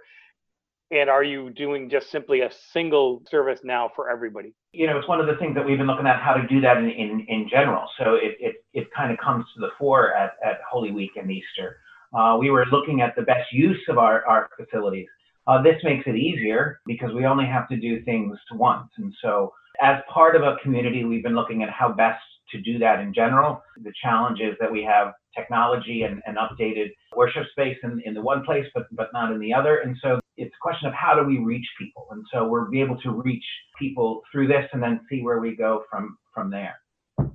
And 0.92 1.10
are 1.10 1.24
you 1.24 1.50
doing 1.50 1.90
just 1.90 2.10
simply 2.10 2.42
a 2.42 2.52
single 2.72 3.24
service 3.30 3.62
now 3.64 3.92
for 3.96 4.10
everybody? 4.10 4.54
You 4.72 4.88
know 4.88 4.98
it's 4.98 5.08
one 5.10 5.20
of 5.20 5.28
the 5.28 5.36
things 5.36 5.56
that 5.56 5.66
we've 5.66 5.78
been 5.78 5.88
looking 5.88 6.08
at 6.08 6.22
how 6.22 6.36
to 6.36 6.48
do 6.48 6.62
that 6.62 6.78
in, 6.78 6.90
in, 6.90 7.26
in 7.28 7.50
general. 7.50 7.90
So 7.98 8.16
it, 8.16 8.38
it, 8.40 8.56
it 8.74 8.88
kind 8.96 9.12
of 9.12 9.18
comes 9.18 9.44
to 9.56 9.60
the 9.60 9.70
fore 9.78 10.14
at, 10.14 10.34
at 10.46 10.60
holy 10.70 10.92
week 10.92 11.12
and 11.18 11.30
easter 11.30 11.80
uh, 12.16 12.38
we 12.40 12.50
were 12.50 12.66
looking 12.72 13.02
at 13.02 13.16
the 13.16 13.24
best 13.24 13.52
use 13.52 13.82
of 13.90 13.98
our, 13.98 14.26
our 14.26 14.50
facilities. 14.58 15.08
Uh, 15.48 15.62
this 15.62 15.76
makes 15.84 16.06
it 16.08 16.16
easier 16.16 16.80
because 16.86 17.14
we 17.14 17.26
only 17.26 17.46
have 17.46 17.68
to 17.70 17.78
do 17.78 18.04
things 18.04 18.38
once. 18.54 18.90
And 18.98 19.14
so, 19.22 19.54
as 19.82 20.02
part 20.12 20.36
of 20.36 20.42
a 20.42 20.56
community, 20.64 21.04
we've 21.04 21.22
been 21.22 21.36
looking 21.36 21.62
at 21.62 21.70
how 21.70 21.92
best 21.92 22.24
to 22.52 22.62
do 22.62 22.80
that 22.80 23.00
in 23.00 23.14
general. 23.14 23.62
The 23.84 23.92
challenge 24.02 24.40
is 24.40 24.56
that 24.62 24.72
we 24.72 24.84
have 24.84 25.14
technology 25.36 26.04
and, 26.04 26.22
and 26.26 26.38
updated 26.38 26.92
worship 27.16 27.44
space 27.52 27.78
in, 27.84 28.02
in 28.06 28.14
the 28.14 28.22
one 28.22 28.44
place, 28.46 28.66
but, 28.74 28.86
but 28.94 29.10
not 29.12 29.32
in 29.32 29.40
the 29.40 29.54
other. 29.54 29.80
And 29.80 29.96
so, 30.02 30.20
it's 30.38 30.54
a 30.54 30.62
question 30.62 30.88
of 30.88 30.94
how 30.94 31.14
do 31.16 31.24
we 31.26 31.38
reach 31.38 31.68
people. 31.78 32.08
And 32.12 32.24
so, 32.34 32.48
we'll 32.48 32.70
be 32.72 32.82
able 32.82 33.00
to 33.02 33.12
reach 33.12 33.46
people 33.78 34.22
through 34.32 34.48
this 34.48 34.66
and 34.74 34.82
then 34.82 35.02
see 35.10 35.22
where 35.22 35.40
we 35.40 35.56
go 35.56 35.84
from, 35.92 36.18
from 36.34 36.50
there. 36.50 36.76
So, 37.20 37.28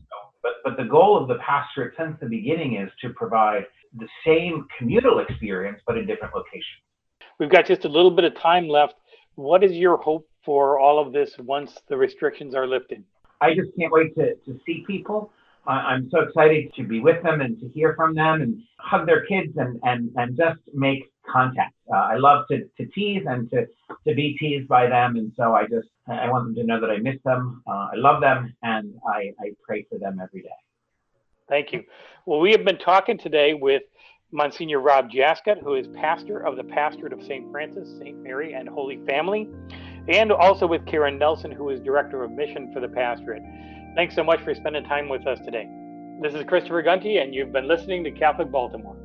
but, 0.43 0.53
but 0.65 0.77
the 0.77 0.89
goal 0.89 1.21
of 1.21 1.29
the 1.29 1.39
pastorate 1.47 1.95
since 1.97 2.17
the 2.21 2.27
beginning 2.27 2.77
is 2.77 2.91
to 3.03 3.11
provide 3.11 3.67
the 3.97 4.09
same 4.25 4.67
communal 4.79 5.21
experience, 5.21 5.81
but 5.87 5.99
in 5.99 6.07
different 6.07 6.35
locations. 6.35 6.83
We've 7.39 7.51
got 7.51 7.67
just 7.67 7.85
a 7.85 7.89
little 7.89 8.11
bit 8.11 8.25
of 8.25 8.35
time 8.37 8.69
left. 8.69 8.95
What 9.35 9.65
is 9.65 9.73
your 9.73 9.97
hope 9.97 10.29
for 10.45 10.79
all 10.79 10.99
of 10.99 11.13
this 11.13 11.35
once 11.39 11.79
the 11.89 11.97
restrictions 11.97 12.55
are 12.55 12.67
lifted? 12.67 13.05
I 13.41 13.55
just 13.55 13.71
can't 13.79 13.93
wait 13.93 14.15
to, 14.17 14.35
to 14.35 14.61
see 14.67 14.85
people. 14.87 15.33
I'm 15.67 16.09
so 16.11 16.21
excited 16.21 16.73
to 16.75 16.83
be 16.83 17.01
with 17.01 17.23
them 17.23 17.41
and 17.41 17.59
to 17.61 17.69
hear 17.69 17.95
from 17.95 18.15
them 18.15 18.41
and 18.41 18.63
hug 18.79 19.07
their 19.07 19.25
kids 19.27 19.53
and, 19.57 19.79
and, 19.83 20.11
and 20.17 20.37
just 20.37 20.61
make 20.75 21.05
contact. 21.31 21.75
Uh, 21.93 21.99
I 21.99 22.17
love 22.17 22.47
to, 22.51 22.65
to 22.79 22.87
tease 22.93 23.25
and 23.27 23.49
to, 23.51 23.67
to 24.09 24.15
be 24.15 24.37
teased 24.39 24.69
by 24.69 24.89
them. 24.89 25.17
And 25.17 25.33
so 25.37 25.55
I 25.55 25.65
just, 25.65 25.89
I 26.09 26.29
want 26.29 26.47
them 26.47 26.55
to 26.57 26.65
know 26.65 26.81
that 26.81 26.91
I 26.91 26.99
miss 26.99 27.17
them. 27.25 27.63
Uh, 27.67 27.89
I 27.93 27.97
love 27.97 28.21
them 28.21 28.55
and 28.63 28.95
I, 29.07 29.33
I 29.39 29.53
pray 29.63 29.87
for 29.89 29.99
them 29.99 30.19
every 30.23 30.43
day. 30.43 30.49
Thank 31.51 31.73
you. 31.73 31.83
Well, 32.27 32.39
we 32.39 32.53
have 32.53 32.65
been 32.65 32.79
talking 32.79 33.19
today 33.19 33.55
with 33.55 33.83
Monsignor 34.31 34.79
Rob 34.79 35.11
Jaskot, 35.11 35.61
who 35.61 35.75
is 35.75 35.89
pastor 35.89 36.39
of 36.39 36.57
the 36.57 36.63
Pastorate 36.63 37.13
of 37.13 37.21
St. 37.25 37.51
Francis, 37.51 37.89
St. 37.99 38.17
Mary, 38.23 38.55
and 38.55 38.69
Holy 38.69 39.01
Family, 39.05 39.49
and 40.09 40.31
also 40.31 40.65
with 40.69 40.87
Karen 40.87 41.19
Nelson, 41.19 41.51
who 41.51 41.71
is 41.71 41.81
Director 41.81 42.23
of 42.23 42.31
Mission 42.31 42.73
for 42.73 42.79
the 42.79 42.87
Pastorate. 42.87 43.43
Thanks 43.97 44.15
so 44.15 44.23
much 44.23 44.41
for 44.43 44.55
spending 44.55 44.85
time 44.85 45.09
with 45.09 45.27
us 45.27 45.41
today. 45.41 45.69
This 46.23 46.35
is 46.35 46.45
Christopher 46.45 46.83
Gunty, 46.83 47.19
and 47.19 47.35
you've 47.35 47.53
been 47.53 47.67
listening 47.67 48.05
to 48.05 48.13
Catholic 48.13 48.53
Baltimore. 48.53 49.00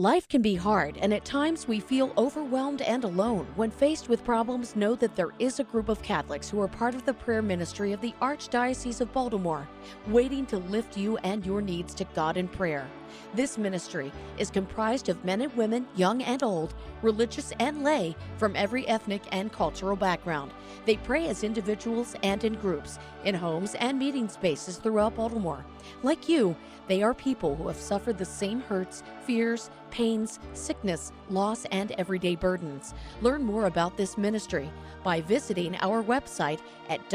Life 0.00 0.26
can 0.30 0.40
be 0.40 0.54
hard, 0.54 0.96
and 1.02 1.12
at 1.12 1.26
times 1.26 1.68
we 1.68 1.78
feel 1.78 2.14
overwhelmed 2.16 2.80
and 2.80 3.04
alone. 3.04 3.46
When 3.54 3.70
faced 3.70 4.08
with 4.08 4.24
problems, 4.24 4.74
know 4.74 4.94
that 4.94 5.14
there 5.14 5.32
is 5.38 5.60
a 5.60 5.64
group 5.64 5.90
of 5.90 6.00
Catholics 6.00 6.48
who 6.48 6.58
are 6.62 6.68
part 6.68 6.94
of 6.94 7.04
the 7.04 7.12
prayer 7.12 7.42
ministry 7.42 7.92
of 7.92 8.00
the 8.00 8.14
Archdiocese 8.22 9.02
of 9.02 9.12
Baltimore, 9.12 9.68
waiting 10.06 10.46
to 10.46 10.56
lift 10.56 10.96
you 10.96 11.18
and 11.18 11.44
your 11.44 11.60
needs 11.60 11.92
to 11.96 12.04
God 12.14 12.38
in 12.38 12.48
prayer. 12.48 12.88
This 13.34 13.58
ministry 13.58 14.12
is 14.38 14.50
comprised 14.50 15.08
of 15.08 15.24
men 15.24 15.40
and 15.40 15.56
women, 15.56 15.86
young 15.96 16.22
and 16.22 16.42
old, 16.42 16.74
religious 17.02 17.52
and 17.60 17.84
lay, 17.84 18.16
from 18.38 18.56
every 18.56 18.86
ethnic 18.88 19.22
and 19.32 19.52
cultural 19.52 19.96
background. 19.96 20.52
They 20.86 20.96
pray 20.96 21.28
as 21.28 21.44
individuals 21.44 22.14
and 22.22 22.44
in 22.44 22.54
groups, 22.54 22.98
in 23.24 23.34
homes 23.34 23.74
and 23.74 23.98
meeting 23.98 24.28
spaces 24.28 24.76
throughout 24.76 25.16
Baltimore. 25.16 25.64
Like 26.02 26.28
you, 26.28 26.56
they 26.88 27.02
are 27.02 27.14
people 27.14 27.54
who 27.56 27.68
have 27.68 27.76
suffered 27.76 28.18
the 28.18 28.24
same 28.24 28.60
hurts, 28.60 29.02
fears, 29.22 29.70
pains, 29.90 30.40
sickness, 30.52 31.12
loss, 31.28 31.64
and 31.66 31.92
everyday 31.92 32.36
burdens. 32.36 32.94
Learn 33.20 33.44
more 33.44 33.66
about 33.66 33.96
this 33.96 34.18
ministry 34.18 34.70
by 35.02 35.20
visiting 35.20 35.76
our 35.76 36.02
website 36.02 36.60
at 36.88 37.08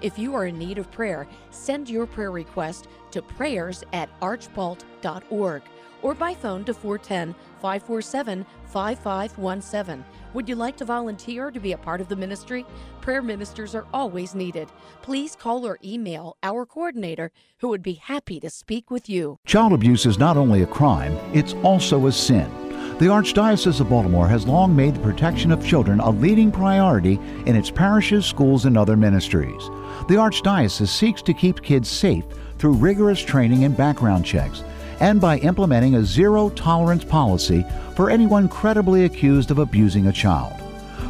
If 0.00 0.18
you 0.18 0.34
are 0.34 0.46
in 0.46 0.58
need 0.58 0.78
of 0.78 0.90
prayer, 0.90 1.26
send 1.50 1.88
your 1.88 2.06
prayer 2.06 2.30
request 2.30 2.88
to 3.10 3.22
prayers 3.22 3.82
at 3.92 4.08
archbalt.org 4.20 5.62
or 6.02 6.14
by 6.14 6.34
phone 6.34 6.64
to 6.64 6.74
410 6.74 7.34
547 7.60 8.46
5517. 8.66 10.04
Would 10.34 10.48
you 10.48 10.54
like 10.54 10.76
to 10.76 10.84
volunteer 10.84 11.50
to 11.50 11.58
be 11.58 11.72
a 11.72 11.78
part 11.78 12.00
of 12.00 12.08
the 12.08 12.16
ministry? 12.16 12.64
Prayer 13.00 13.22
ministers 13.22 13.74
are 13.74 13.86
always 13.92 14.34
needed. 14.34 14.68
Please 15.02 15.34
call 15.34 15.66
or 15.66 15.78
email 15.82 16.36
our 16.42 16.66
coordinator 16.66 17.32
who 17.58 17.68
would 17.68 17.82
be 17.82 17.94
happy 17.94 18.38
to 18.40 18.50
speak 18.50 18.90
with 18.90 19.08
you. 19.08 19.38
Child 19.46 19.72
abuse 19.72 20.06
is 20.06 20.18
not 20.18 20.36
only 20.36 20.62
a 20.62 20.66
crime, 20.66 21.18
it's 21.32 21.54
also 21.54 22.06
a 22.06 22.12
sin. 22.12 22.67
The 22.98 23.06
Archdiocese 23.06 23.78
of 23.78 23.88
Baltimore 23.88 24.26
has 24.26 24.44
long 24.44 24.74
made 24.74 24.96
the 24.96 25.00
protection 25.00 25.52
of 25.52 25.64
children 25.64 26.00
a 26.00 26.10
leading 26.10 26.50
priority 26.50 27.20
in 27.46 27.54
its 27.54 27.70
parishes, 27.70 28.26
schools, 28.26 28.64
and 28.64 28.76
other 28.76 28.96
ministries. 28.96 29.68
The 30.08 30.16
Archdiocese 30.16 30.88
seeks 30.88 31.22
to 31.22 31.32
keep 31.32 31.62
kids 31.62 31.88
safe 31.88 32.24
through 32.58 32.72
rigorous 32.72 33.20
training 33.20 33.62
and 33.62 33.76
background 33.76 34.24
checks 34.24 34.64
and 34.98 35.20
by 35.20 35.38
implementing 35.38 35.94
a 35.94 36.02
zero 36.02 36.50
tolerance 36.50 37.04
policy 37.04 37.64
for 37.94 38.10
anyone 38.10 38.48
credibly 38.48 39.04
accused 39.04 39.52
of 39.52 39.60
abusing 39.60 40.08
a 40.08 40.12
child. 40.12 40.60